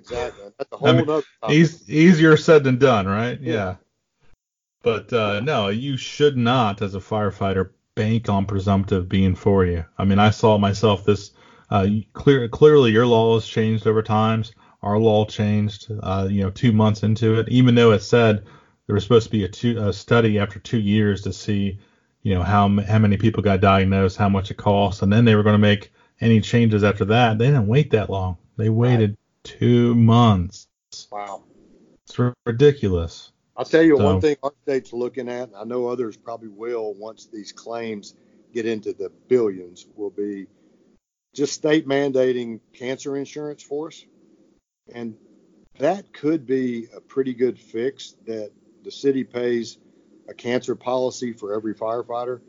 Exactly. 0.00 0.50
That's 0.58 0.72
a 0.72 0.76
whole 0.76 0.88
I 0.88 0.92
mean. 0.92 1.22
Eas 1.50 1.88
easier 1.88 2.36
said 2.36 2.64
than 2.64 2.78
done, 2.78 3.06
right? 3.06 3.40
Yeah. 3.40 3.54
Yeah. 3.54 3.74
But 4.82 5.12
uh, 5.12 5.40
no, 5.40 5.68
you 5.68 5.96
should 5.96 6.36
not, 6.36 6.80
as 6.80 6.94
a 6.94 7.00
firefighter, 7.00 7.70
bank 8.00 8.30
on 8.30 8.46
presumptive 8.46 9.10
being 9.10 9.34
for 9.34 9.66
you. 9.66 9.84
I 9.98 10.04
mean, 10.04 10.18
I 10.18 10.30
saw 10.30 10.56
myself 10.56 11.04
this. 11.04 11.32
Uh, 11.68 11.86
clear, 12.14 12.48
clearly, 12.48 12.92
your 12.92 13.06
law 13.06 13.34
has 13.34 13.46
changed 13.46 13.86
over 13.86 14.02
times. 14.02 14.52
Our 14.82 14.98
law 14.98 15.26
changed. 15.26 15.92
Uh, 16.02 16.26
you 16.30 16.42
know, 16.42 16.50
two 16.50 16.72
months 16.72 17.02
into 17.02 17.38
it, 17.38 17.48
even 17.50 17.74
though 17.74 17.92
it 17.92 18.00
said 18.00 18.44
there 18.86 18.94
was 18.94 19.02
supposed 19.02 19.26
to 19.26 19.30
be 19.30 19.44
a, 19.44 19.48
two, 19.48 19.78
a 19.78 19.92
study 19.92 20.38
after 20.38 20.58
two 20.58 20.78
years 20.78 21.20
to 21.22 21.32
see, 21.32 21.78
you 22.22 22.34
know, 22.34 22.42
how 22.42 22.68
how 22.80 22.98
many 22.98 23.18
people 23.18 23.42
got 23.42 23.60
diagnosed, 23.60 24.16
how 24.16 24.30
much 24.30 24.50
it 24.50 24.56
costs, 24.56 25.02
and 25.02 25.12
then 25.12 25.26
they 25.26 25.34
were 25.34 25.42
going 25.42 25.60
to 25.60 25.68
make 25.70 25.92
any 26.22 26.40
changes 26.40 26.82
after 26.82 27.04
that. 27.04 27.36
They 27.36 27.46
didn't 27.46 27.66
wait 27.66 27.90
that 27.90 28.08
long. 28.08 28.38
They 28.56 28.70
waited 28.70 29.18
two 29.42 29.94
months. 29.94 30.68
Wow. 31.12 31.42
It's 32.04 32.18
ridiculous. 32.46 33.32
I'll 33.60 33.66
tell 33.66 33.82
you 33.82 33.98
So- 33.98 34.04
one 34.04 34.22
thing 34.22 34.38
our 34.42 34.54
state's 34.62 34.94
looking 34.94 35.28
at, 35.28 35.48
and 35.48 35.56
I 35.56 35.64
know 35.64 35.86
others 35.86 36.16
probably 36.16 36.48
will 36.48 36.94
once 36.94 37.26
these 37.26 37.52
claims 37.52 38.14
get 38.54 38.64
into 38.64 38.94
the 38.94 39.10
billions, 39.28 39.86
will 39.96 40.08
be 40.08 40.46
just 41.34 41.52
state 41.52 41.86
mandating 41.86 42.60
cancer 42.72 43.18
insurance 43.18 43.62
for 43.62 43.88
us. 43.88 44.06
And 44.94 45.14
that 45.78 46.10
could 46.14 46.46
be 46.46 46.88
a 46.96 47.02
pretty 47.02 47.34
good 47.34 47.58
fix 47.58 48.16
that 48.24 48.50
the 48.82 48.90
city 48.90 49.24
pays 49.24 49.76
a 50.26 50.32
cancer 50.32 50.74
policy 50.74 51.34
for 51.34 51.52
every 51.52 51.74
firefighter. 51.74 52.40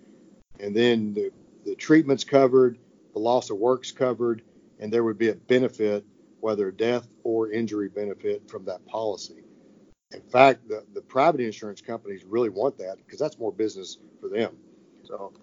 And 0.61 0.73
then 0.73 1.13
the, 1.13 1.31
the 1.65 1.75
treatment's 1.75 2.23
covered, 2.23 2.77
the 3.11 3.19
loss 3.19 3.49
of 3.49 3.57
work's 3.57 3.91
covered, 3.91 4.43
and 4.79 4.93
there 4.93 5.03
would 5.03 5.17
be 5.17 5.27
a 5.27 5.35
benefit, 5.35 6.05
whether 6.39 6.71
death 6.71 7.09
or 7.25 7.51
injury 7.51 7.89
benefit 7.89 8.49
from 8.49 8.63
that 8.63 8.85
policy. 8.85 9.43
In 10.13 10.21
fact, 10.21 10.67
the, 10.67 10.85
the 10.93 11.01
private 11.01 11.41
insurance 11.41 11.81
companies 11.81 12.23
really 12.25 12.49
want 12.49 12.77
that 12.79 12.97
because 12.97 13.19
that's 13.19 13.39
more 13.39 13.51
business 13.51 13.97
for 14.21 14.29
them. 14.29 14.57
So 15.03 15.33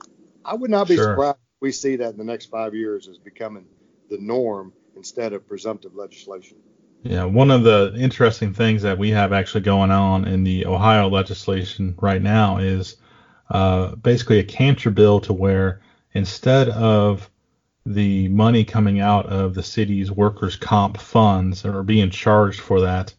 I 0.44 0.54
would 0.54 0.70
not 0.70 0.88
be 0.88 0.96
Sure. 0.96 1.14
surprised 1.14 1.36
if 1.38 1.62
we 1.62 1.72
see 1.72 1.96
that 1.96 2.10
in 2.10 2.18
the 2.18 2.24
next 2.24 2.46
five 2.46 2.74
years 2.74 3.08
as 3.08 3.18
becoming 3.18 3.66
the 4.10 4.18
norm 4.18 4.72
instead 4.96 5.32
of 5.32 5.46
presumptive 5.48 5.94
legislation. 5.94 6.58
Yeah, 7.02 7.24
one 7.24 7.50
of 7.50 7.64
the 7.64 7.94
interesting 7.98 8.52
things 8.54 8.82
that 8.82 8.98
we 8.98 9.10
have 9.10 9.32
actually 9.32 9.62
going 9.62 9.90
on 9.90 10.26
in 10.26 10.44
the 10.44 10.66
Ohio 10.66 11.08
legislation 11.08 11.94
right 12.00 12.22
now 12.22 12.58
is 12.58 12.96
uh, 13.50 13.94
basically 13.96 14.38
a 14.40 14.44
cancer 14.44 14.90
bill 14.90 15.20
to 15.20 15.32
where 15.32 15.80
instead 16.12 16.68
of 16.70 17.30
the 17.86 18.28
money 18.28 18.64
coming 18.64 19.00
out 19.00 19.26
of 19.26 19.54
the 19.54 19.62
city's 19.62 20.10
workers' 20.10 20.56
comp 20.56 20.98
funds 20.98 21.64
or 21.64 21.82
being 21.82 22.10
charged 22.10 22.60
for 22.60 22.82
that, 22.82 23.14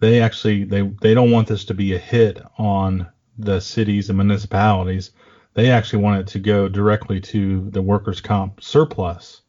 they 0.00 0.20
actually 0.20 0.64
they 0.64 0.82
they 1.02 1.14
don't 1.14 1.30
want 1.30 1.48
this 1.48 1.64
to 1.66 1.74
be 1.74 1.94
a 1.94 1.98
hit 1.98 2.40
on 2.58 3.06
the 3.38 3.60
cities 3.60 4.08
and 4.08 4.18
municipalities. 4.18 5.10
They 5.54 5.70
actually 5.70 6.02
want 6.02 6.20
it 6.20 6.26
to 6.28 6.38
go 6.38 6.68
directly 6.68 7.20
to 7.20 7.70
the 7.70 7.82
workers' 7.82 8.20
comp 8.20 8.62
surplus, 8.62 9.42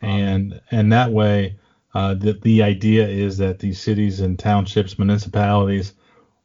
and 0.00 0.60
and 0.70 0.92
that 0.92 1.10
way 1.12 1.54
uh, 1.94 2.14
the, 2.14 2.34
the 2.42 2.62
idea 2.62 3.06
is 3.08 3.38
that 3.38 3.58
these 3.58 3.78
cities 3.80 4.20
and 4.20 4.38
townships, 4.38 4.98
municipalities 4.98 5.92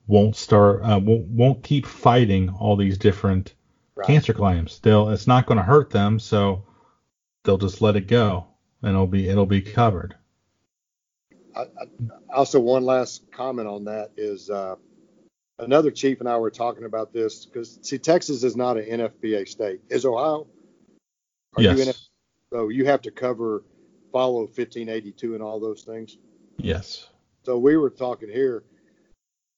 won't 0.08 0.36
start, 0.36 0.82
uh, 0.84 1.00
won't, 1.02 1.26
won't 1.28 1.64
keep 1.64 1.86
fighting 1.86 2.50
all 2.50 2.76
these 2.76 2.98
different 2.98 3.54
Right. 3.96 4.06
cancer 4.08 4.34
claims. 4.34 4.80
They'll, 4.82 5.10
it's 5.10 5.28
not 5.28 5.46
going 5.46 5.58
to 5.58 5.64
hurt 5.64 5.90
them, 5.92 6.20
so 6.20 6.62
they'll 7.44 7.58
just 7.58 7.82
let 7.82 7.96
it 7.96 8.08
go, 8.08 8.46
and 8.82 8.92
it'll 8.92 9.08
be, 9.08 9.28
it'll 9.30 9.46
be 9.46 9.62
covered. 9.62 10.16
I, 11.56 11.62
I, 11.62 11.66
also, 12.34 12.60
one 12.60 12.86
last 12.86 13.32
comment 13.32 13.68
on 13.68 13.86
that 13.86 14.12
is 14.18 14.50
uh, 14.50 14.76
another 15.60 15.92
chief 15.92 16.20
and 16.20 16.30
I 16.30 16.38
were 16.38 16.52
talking 16.52 16.86
about 16.86 17.14
this 17.14 17.46
because 17.46 17.80
see, 17.82 17.98
Texas 17.98 18.44
is 18.44 18.56
not 18.56 18.78
an 18.78 18.86
NFPA 18.86 19.48
state. 19.48 19.82
Is 19.90 20.06
Ohio? 20.06 20.48
Are 21.56 21.64
yes. 21.64 21.78
you 21.78 21.86
NF- 21.86 22.08
so 22.54 22.70
you 22.70 22.86
have 22.86 23.02
to 23.04 23.12
cover 23.12 23.64
follow 24.12 24.42
1582 24.42 25.34
and 25.34 25.44
all 25.44 25.60
those 25.60 25.84
things. 25.84 26.18
yes. 26.58 27.10
So 27.44 27.58
we 27.58 27.78
were 27.78 27.90
talking 27.90 28.30
here. 28.30 28.64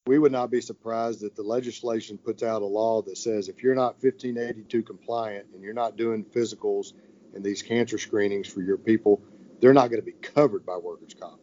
We 0.08 0.20
would 0.20 0.32
not 0.32 0.52
be 0.52 0.62
surprised 0.62 1.22
that 1.22 1.36
the 1.36 1.44
legislation 1.44 2.18
puts 2.18 2.42
out 2.44 2.62
a 2.62 2.66
law 2.66 3.02
that 3.04 3.18
says 3.18 3.50
if 3.50 3.62
you're 3.62 3.76
not 3.76 4.02
1582 4.02 4.84
compliant 4.84 5.48
and 5.54 5.62
you're 5.62 5.74
not 5.74 5.96
doing 5.96 6.24
physicals 6.24 6.94
and 7.34 7.44
these 7.44 7.62
cancer 7.62 7.98
screenings 7.98 8.48
for 8.48 8.62
your 8.62 8.78
people, 8.78 9.22
they're 9.60 9.74
not 9.74 9.90
going 9.90 10.02
to 10.02 10.06
be 10.06 10.14
covered 10.14 10.66
by 10.66 10.78
workers' 10.78 11.14
comp. 11.14 11.40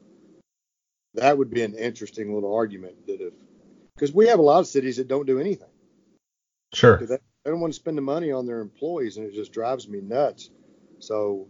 That 1.14 1.38
would 1.38 1.50
be 1.50 1.62
an 1.62 1.74
interesting 1.74 2.34
little 2.34 2.54
argument 2.54 3.06
that 3.06 3.20
if, 3.20 3.32
because 3.94 4.12
we 4.12 4.26
have 4.26 4.38
a 4.38 4.42
lot 4.42 4.58
of 4.60 4.66
cities 4.66 4.96
that 4.96 5.08
don't 5.08 5.26
do 5.26 5.38
anything. 5.38 5.68
Sure. 6.72 6.98
They, 6.98 7.06
they 7.06 7.18
don't 7.44 7.60
want 7.60 7.72
to 7.72 7.78
spend 7.78 7.96
the 7.96 8.02
money 8.02 8.32
on 8.32 8.46
their 8.46 8.60
employees, 8.60 9.16
and 9.16 9.26
it 9.26 9.34
just 9.34 9.52
drives 9.52 9.88
me 9.88 10.00
nuts. 10.00 10.50
So 10.98 11.46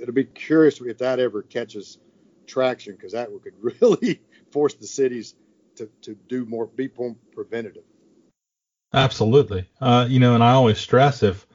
it'll 0.00 0.14
be 0.14 0.24
curious 0.24 0.80
if 0.80 0.98
that 0.98 1.18
ever 1.18 1.42
catches 1.42 1.98
traction, 2.46 2.94
because 2.94 3.12
that 3.12 3.28
could 3.42 3.54
really 3.80 4.20
force 4.50 4.74
the 4.74 4.86
cities 4.86 5.34
to, 5.76 5.88
to 6.02 6.14
do 6.28 6.44
more, 6.44 6.66
be 6.66 6.90
more 6.96 7.16
preventative. 7.32 7.84
Absolutely. 8.92 9.68
Uh, 9.80 10.06
you 10.08 10.18
know, 10.18 10.34
and 10.34 10.42
I 10.42 10.52
always 10.52 10.78
stress 10.78 11.22
if, 11.22 11.46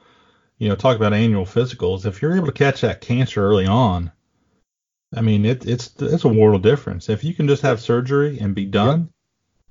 you 0.58 0.68
know, 0.68 0.76
talk 0.76 0.96
about 0.96 1.12
annual 1.12 1.44
physicals, 1.44 2.06
if 2.06 2.22
you're 2.22 2.36
able 2.36 2.46
to 2.46 2.52
catch 2.52 2.82
that 2.82 3.00
cancer 3.00 3.44
early 3.44 3.66
on, 3.66 4.12
I 5.16 5.20
mean, 5.20 5.44
it, 5.44 5.66
it's 5.66 5.94
it's 5.98 6.24
a 6.24 6.28
world 6.28 6.56
of 6.56 6.62
difference. 6.62 7.08
If 7.08 7.24
you 7.24 7.34
can 7.34 7.48
just 7.48 7.62
have 7.62 7.80
surgery 7.80 8.38
and 8.40 8.54
be 8.54 8.64
done, 8.64 9.10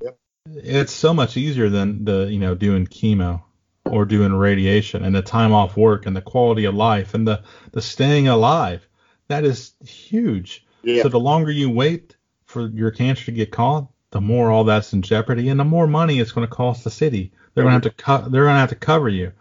Yep. 0.01 0.17
it's 0.47 0.93
so 0.93 1.13
much 1.13 1.37
easier 1.37 1.69
than 1.69 2.05
the 2.05 2.27
you 2.31 2.39
know 2.39 2.55
doing 2.55 2.87
chemo 2.87 3.41
or 3.85 4.05
doing 4.05 4.33
radiation 4.33 5.03
and 5.03 5.13
the 5.13 5.21
time 5.21 5.53
off 5.53 5.75
work 5.75 6.05
and 6.05 6.15
the 6.15 6.21
quality 6.21 6.65
of 6.65 6.73
life 6.73 7.13
and 7.13 7.27
the 7.27 7.43
the 7.71 7.81
staying 7.81 8.27
alive. 8.27 8.87
That 9.27 9.43
is 9.43 9.73
huge. 9.85 10.65
Yeah. 10.83 11.03
So 11.03 11.09
the 11.09 11.19
longer 11.19 11.51
you 11.51 11.69
wait 11.69 12.15
for 12.45 12.67
your 12.67 12.91
cancer 12.91 13.25
to 13.25 13.31
get 13.31 13.51
caught, 13.51 13.87
the 14.11 14.21
more 14.21 14.51
all 14.51 14.65
that's 14.65 14.93
in 14.93 15.01
jeopardy, 15.01 15.49
and 15.49 15.59
the 15.59 15.63
more 15.65 15.87
money 15.87 16.19
it's 16.19 16.31
going 16.31 16.47
to 16.47 16.53
cost 16.53 16.83
the 16.83 16.91
city. 16.91 17.31
They're 17.53 17.63
going 17.63 17.79
to 17.81 17.87
have 17.87 17.95
to 17.95 18.03
co- 18.03 18.29
they're 18.29 18.43
going 18.43 18.55
to 18.55 18.59
have 18.59 18.69
to 18.69 18.75
cover 18.75 19.09
you, 19.09 19.31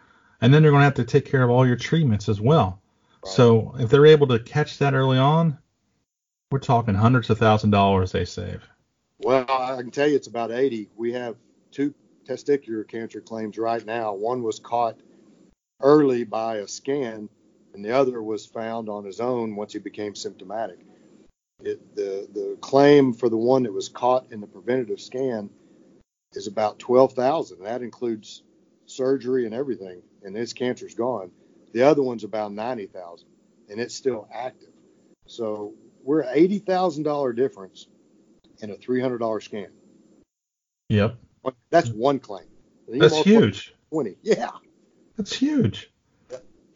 and 0.41 0.53
then 0.53 0.63
they're 0.63 0.71
going 0.73 0.81
to 0.81 0.85
have 0.85 0.95
to 0.95 1.05
take 1.05 1.27
care 1.27 1.43
of 1.43 1.51
all 1.51 1.67
your 1.67 1.77
treatments 1.77 2.29
as 2.29 2.41
well. 2.41 2.81
Right. 3.25 3.33
So 3.33 3.75
if 3.79 3.91
they're 3.91 4.07
able 4.07 4.29
to 4.29 4.39
catch 4.39 4.79
that 4.79 4.95
early 4.95 5.19
on, 5.19 5.59
we're 6.53 6.59
talking 6.59 6.95
hundreds 6.95 7.31
of 7.31 7.39
thousand 7.39 7.71
dollars 7.71 8.13
they 8.13 8.27
save. 8.27 8.63
Well, 9.19 9.47
I 9.49 9.77
can 9.77 9.91
tell 9.91 10.07
you 10.07 10.17
it's 10.17 10.27
about 10.27 10.53
80. 10.53 10.91
We 10.97 11.13
have 11.15 11.37
two 11.71 11.95
testicular 12.29 12.87
cancer 12.87 13.21
claims 13.21 13.57
right 13.57 13.85
now. 13.85 14.15
One 14.15 14.43
was 14.43 14.61
caught 14.61 15.01
early 15.81 16.25
by 16.25 16.57
a 16.57 16.69
scan, 16.69 17.29
and 17.73 17.85
the 17.85 17.93
other 17.93 18.23
was 18.23 18.45
found 18.45 18.89
on 18.89 19.05
his 19.05 19.19
own 19.19 19.57
once 19.57 19.73
he 19.73 19.79
became 19.79 20.15
symptomatic. 20.15 20.79
It, 21.61 21.97
the 21.97 22.29
the 22.33 22.59
claim 22.61 23.15
for 23.15 23.29
the 23.29 23.37
one 23.37 23.63
that 23.63 23.73
was 23.73 23.89
caught 23.89 24.31
in 24.31 24.41
the 24.41 24.47
preventative 24.47 25.01
scan 25.01 25.49
is 26.35 26.47
about 26.47 26.79
12,000. 26.79 27.63
That 27.63 27.83
includes 27.83 28.43
surgery 28.87 29.47
and 29.47 29.55
everything, 29.55 30.03
and 30.23 30.37
his 30.37 30.53
cancer's 30.53 30.95
gone. 30.95 31.31
The 31.73 31.83
other 31.83 32.03
one's 32.03 32.25
about 32.25 32.53
90,000, 32.53 33.27
and 33.71 33.81
it's 33.81 33.95
still 33.95 34.29
active. 34.33 34.69
So 35.27 35.75
we're 36.05 36.25
$80,000 36.25 37.37
difference 37.37 37.87
in 38.61 38.71
a 38.71 38.75
$300 38.75 39.43
scan. 39.43 39.69
Yep, 40.89 41.17
That's 41.71 41.89
one 41.89 42.19
claim. 42.19 42.45
That's 42.89 43.23
huge. 43.23 43.75
20. 43.91 44.17
Yeah. 44.23 44.51
That's 45.17 45.33
huge. 45.33 45.91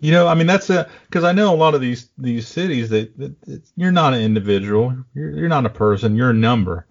You 0.00 0.12
know, 0.12 0.26
I 0.26 0.34
mean, 0.34 0.46
that's 0.46 0.68
a 0.68 0.90
because 1.08 1.24
I 1.24 1.32
know 1.32 1.54
a 1.54 1.56
lot 1.56 1.74
of 1.74 1.80
these 1.80 2.10
these 2.18 2.46
cities 2.46 2.90
that, 2.90 3.16
that, 3.18 3.40
that 3.42 3.62
you're 3.76 3.92
not 3.92 4.12
an 4.12 4.20
individual, 4.20 4.94
you're, 5.14 5.30
you're 5.30 5.48
not 5.48 5.64
a 5.64 5.70
person, 5.70 6.16
you're 6.16 6.30
a 6.30 6.34
number, 6.34 6.86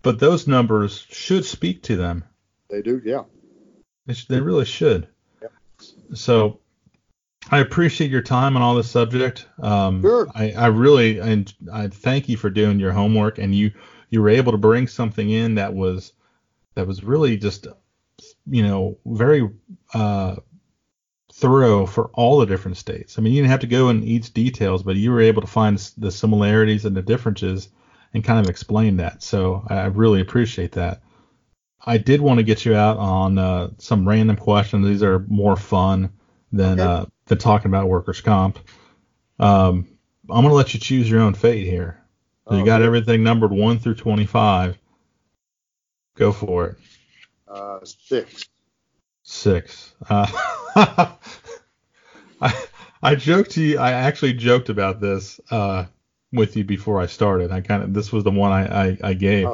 but 0.00 0.18
those 0.18 0.48
numbers 0.48 1.06
should 1.10 1.44
speak 1.44 1.82
to 1.84 1.96
them. 1.96 2.24
They 2.70 2.80
do. 2.80 3.00
Yeah. 3.04 3.24
They, 4.06 4.14
sh- 4.14 4.26
they 4.26 4.40
really 4.40 4.64
should. 4.64 5.06
Yep. 5.42 5.52
So 6.14 6.60
I 7.50 7.58
appreciate 7.58 8.10
your 8.10 8.22
time 8.22 8.56
on 8.56 8.62
all 8.62 8.74
this 8.74 8.90
subject. 8.90 9.46
Um, 9.60 10.00
Sure. 10.02 10.28
I, 10.34 10.52
I 10.52 10.66
really 10.66 11.18
and 11.18 11.52
I 11.72 11.88
thank 11.88 12.28
you 12.28 12.36
for 12.36 12.50
doing 12.50 12.78
your 12.78 12.92
homework 12.92 13.38
and 13.38 13.54
you 13.54 13.70
you 14.10 14.20
were 14.22 14.28
able 14.28 14.52
to 14.52 14.58
bring 14.58 14.86
something 14.86 15.30
in 15.30 15.54
that 15.56 15.74
was 15.74 16.12
that 16.74 16.86
was 16.86 17.04
really 17.04 17.36
just 17.36 17.66
you 18.46 18.62
know 18.62 18.98
very 19.06 19.48
uh, 19.94 20.36
thorough 21.32 21.86
for 21.86 22.10
all 22.14 22.38
the 22.38 22.46
different 22.46 22.76
states. 22.76 23.18
I 23.18 23.22
mean, 23.22 23.32
you 23.32 23.42
didn't 23.42 23.50
have 23.50 23.60
to 23.60 23.66
go 23.66 23.88
in 23.90 24.02
each 24.04 24.32
details, 24.32 24.82
but 24.82 24.96
you 24.96 25.10
were 25.10 25.20
able 25.20 25.42
to 25.42 25.48
find 25.48 25.78
the 25.98 26.10
similarities 26.10 26.84
and 26.84 26.96
the 26.96 27.02
differences 27.02 27.68
and 28.14 28.24
kind 28.24 28.40
of 28.40 28.48
explain 28.48 28.96
that. 28.98 29.22
So 29.22 29.64
I 29.68 29.76
I 29.76 29.86
really 29.86 30.20
appreciate 30.20 30.72
that. 30.72 31.02
I 31.86 31.98
did 31.98 32.20
want 32.20 32.38
to 32.38 32.44
get 32.44 32.64
you 32.64 32.74
out 32.74 32.96
on 32.98 33.38
uh, 33.38 33.70
some 33.78 34.08
random 34.08 34.36
questions. 34.36 34.86
These 34.86 35.02
are 35.02 35.20
more 35.28 35.56
fun 35.56 36.10
than 36.52 36.80
Okay. 36.80 36.82
uh, 36.82 37.06
than 37.26 37.38
talking 37.38 37.70
about 37.70 37.88
workers' 37.88 38.20
comp. 38.20 38.58
Um, 39.38 39.88
I'm 40.30 40.42
gonna 40.42 40.54
let 40.54 40.74
you 40.74 40.80
choose 40.80 41.08
your 41.10 41.20
own 41.20 41.34
fate 41.34 41.64
here. 41.64 42.00
So 42.48 42.54
you 42.56 42.62
Oh, 42.62 42.64
got 42.64 42.78
good. 42.78 42.86
everything 42.86 43.22
numbered 43.22 43.52
one 43.52 43.78
through 43.78 43.94
25. 43.94 44.78
Go 46.16 46.32
for 46.32 46.66
it. 46.68 46.76
Uh, 47.48 47.78
six. 47.84 48.44
Six. 49.22 49.94
Uh, 50.08 50.26
I 52.40 52.64
I 53.02 53.14
joked 53.14 53.52
to 53.52 53.62
you. 53.62 53.78
I 53.78 53.92
actually 53.92 54.34
joked 54.34 54.68
about 54.68 55.00
this 55.00 55.40
uh, 55.50 55.86
with 56.32 56.56
you 56.56 56.64
before 56.64 57.00
I 57.00 57.06
started. 57.06 57.50
I 57.52 57.60
kind 57.60 57.82
of 57.82 57.94
this 57.94 58.12
was 58.12 58.24
the 58.24 58.30
one 58.30 58.52
I 58.52 58.88
I, 58.88 58.98
I 59.02 59.14
gave. 59.14 59.48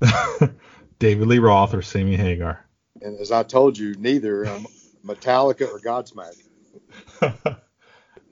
David 0.98 1.28
Lee 1.28 1.38
Roth 1.38 1.74
or 1.74 1.82
Sammy 1.82 2.16
Hagar. 2.16 2.64
And 3.02 3.18
as 3.18 3.32
I 3.32 3.42
told 3.42 3.76
you, 3.76 3.94
neither 3.94 4.46
um, 4.46 4.66
Metallica 5.04 5.68
or 5.68 5.80
Godsmack. 5.80 6.34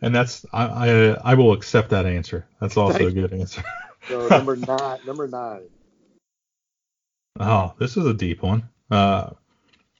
and 0.00 0.14
that's 0.14 0.44
I, 0.52 0.64
I 0.64 1.32
I 1.32 1.34
will 1.34 1.52
accept 1.52 1.90
that 1.90 2.06
answer. 2.06 2.46
That's 2.60 2.76
also 2.76 2.98
Thank 2.98 3.10
a 3.10 3.12
good 3.12 3.32
answer. 3.32 3.62
So 4.08 4.26
number 4.26 4.56
nine. 4.56 4.98
Number 5.06 5.28
nine. 5.28 5.68
Oh, 7.38 7.72
this 7.78 7.96
is 7.96 8.04
a 8.04 8.12
deep 8.12 8.42
one. 8.42 8.68
Uh, 8.90 9.30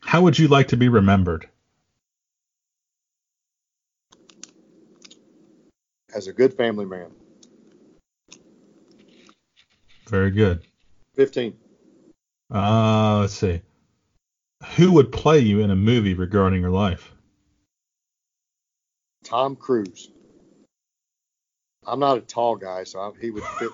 how 0.01 0.23
would 0.23 0.37
you 0.37 0.49
like 0.49 0.69
to 0.69 0.77
be 0.77 0.89
remembered? 0.89 1.49
As 6.13 6.27
a 6.27 6.33
good 6.33 6.53
family 6.53 6.85
man. 6.85 7.13
Very 10.09 10.33
good. 10.33 10.63
Fifteen. 11.15 11.57
Uh, 12.53 13.21
let's 13.21 13.35
see. 13.35 13.63
Who 14.77 14.93
would 14.93 15.13
play 15.13 15.39
you 15.39 15.61
in 15.61 15.71
a 15.71 15.77
movie 15.77 16.15
regarding 16.15 16.61
your 16.61 16.71
life? 16.71 17.12
Tom 19.25 19.57
Cruise. 19.57 20.11
I'm 21.87 21.99
not 22.01 22.19
a 22.19 22.21
tall 22.21 22.57
guy, 22.57 22.85
so 22.85 23.01
I, 23.01 23.11
he 23.21 23.31
would 23.31 23.43
fit. 23.45 23.71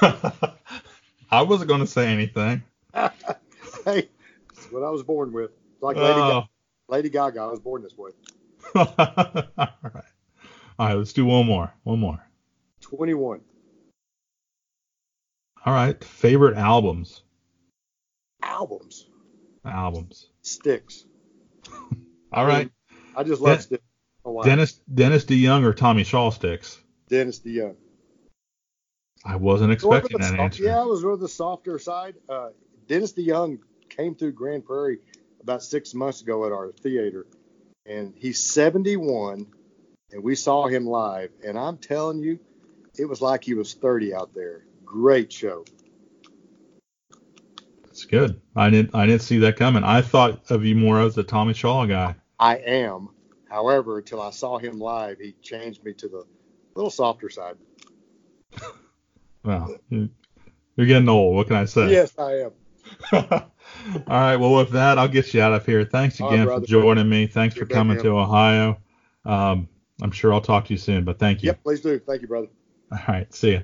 I 1.30 1.42
wasn't 1.42 1.68
going 1.68 1.80
to 1.80 1.86
say 1.86 2.06
anything. 2.06 2.62
hey, 2.94 4.08
it's 4.52 4.70
what 4.72 4.82
I 4.82 4.90
was 4.90 5.02
born 5.02 5.32
with. 5.32 5.50
It's 5.74 5.82
like 5.82 5.96
Lady, 5.96 6.20
Oh. 6.20 6.40
Ga- 6.42 6.46
Lady 6.88 7.08
Gaga. 7.10 7.40
I 7.40 7.46
was 7.46 7.60
born 7.60 7.82
this 7.82 7.96
way. 7.98 8.10
All 8.74 8.94
right. 8.96 10.04
All 10.78 10.88
right, 10.88 10.94
let's 10.94 11.12
do 11.12 11.24
one 11.24 11.46
more. 11.46 11.72
One 11.84 11.98
more. 12.00 12.24
21. 12.80 13.40
All 15.66 15.72
right. 15.72 16.02
Favorite 16.02 16.56
albums. 16.56 17.22
Albums. 18.42 19.06
Albums. 19.64 20.28
Styx. 20.42 21.04
All 22.32 22.44
right. 22.46 22.70
I 23.16 23.22
just 23.22 23.40
love 23.40 23.58
Den- 23.58 23.62
Styx. 23.62 23.82
Oh, 24.24 24.32
wow. 24.32 24.42
Dennis 24.42 24.72
Dennis 24.92 25.24
DeYoung 25.24 25.64
or 25.64 25.74
Tommy 25.74 26.04
Shaw 26.04 26.30
Styx. 26.30 26.78
Dennis 27.08 27.40
DeYoung. 27.40 27.76
I 29.24 29.36
wasn't 29.36 29.72
expecting 29.72 30.18
that 30.18 30.30
soft- 30.30 30.40
answer. 30.40 30.64
Yeah, 30.64 30.80
I 30.80 30.84
was 30.84 31.04
on 31.04 31.18
the 31.18 31.28
softer 31.28 31.78
side. 31.78 32.16
Uh, 32.28 32.50
Dennis 32.88 33.12
DeYoung 33.12 33.58
came 33.88 34.14
through 34.14 34.32
Grand 34.32 34.64
Prairie 34.64 34.98
about 35.40 35.62
six 35.62 35.94
months 35.94 36.20
ago 36.22 36.46
at 36.46 36.52
our 36.52 36.72
theater, 36.72 37.26
and 37.86 38.14
he's 38.16 38.38
71, 38.40 39.46
and 40.12 40.22
we 40.22 40.34
saw 40.34 40.66
him 40.66 40.86
live. 40.86 41.30
And 41.44 41.58
I'm 41.58 41.78
telling 41.78 42.18
you, 42.18 42.38
it 42.98 43.06
was 43.06 43.20
like 43.22 43.44
he 43.44 43.54
was 43.54 43.74
30 43.74 44.14
out 44.14 44.34
there. 44.34 44.64
Great 44.84 45.32
show. 45.32 45.64
That's 47.84 48.04
good. 48.04 48.40
I 48.56 48.70
didn't 48.70 48.94
I 48.94 49.06
didn't 49.06 49.22
see 49.22 49.38
that 49.38 49.56
coming. 49.56 49.84
I 49.84 50.02
thought 50.02 50.50
of 50.50 50.64
you 50.64 50.74
more 50.74 51.00
as 51.00 51.16
a 51.16 51.22
Tommy 51.22 51.54
Shaw 51.54 51.86
guy. 51.86 52.16
I 52.38 52.56
am. 52.56 53.10
However, 53.58 53.98
until 53.98 54.20
I 54.20 54.30
saw 54.30 54.58
him 54.58 54.80
live, 54.80 55.18
he 55.20 55.36
changed 55.40 55.84
me 55.84 55.92
to 55.94 56.08
the 56.08 56.24
little 56.74 56.90
softer 56.90 57.30
side. 57.30 57.54
Well, 59.44 59.76
you- 59.90 60.08
you're 60.74 60.86
getting 60.86 61.08
old. 61.08 61.36
What 61.36 61.46
can 61.48 61.56
I 61.56 61.66
say? 61.66 61.90
Yes, 61.90 62.14
I 62.18 62.32
am. 62.46 62.52
All 63.12 63.50
right. 64.08 64.36
Well, 64.36 64.54
with 64.54 64.70
that, 64.70 64.98
I'll 64.98 65.06
get 65.06 65.34
you 65.34 65.42
out 65.42 65.52
of 65.52 65.66
here. 65.66 65.84
Thanks 65.84 66.18
All 66.18 66.30
right, 66.30 66.34
again 66.42 66.46
for 66.48 66.66
joining 66.66 67.08
me. 67.10 67.26
Thanks 67.26 67.54
for 67.54 67.60
You're 67.60 67.66
coming 67.66 67.98
to 67.98 68.08
Ohio. 68.08 68.78
Um, 69.26 69.68
I'm 70.02 70.10
sure 70.12 70.32
I'll 70.32 70.40
talk 70.40 70.64
to 70.64 70.72
you 70.72 70.78
soon, 70.78 71.04
but 71.04 71.18
thank 71.18 71.42
you. 71.42 71.48
Yep, 71.48 71.62
please 71.62 71.80
do. 71.82 71.98
Thank 71.98 72.22
you, 72.22 72.28
brother. 72.28 72.48
All 72.90 72.98
right. 73.06 73.32
See 73.34 73.52
ya. 73.52 73.60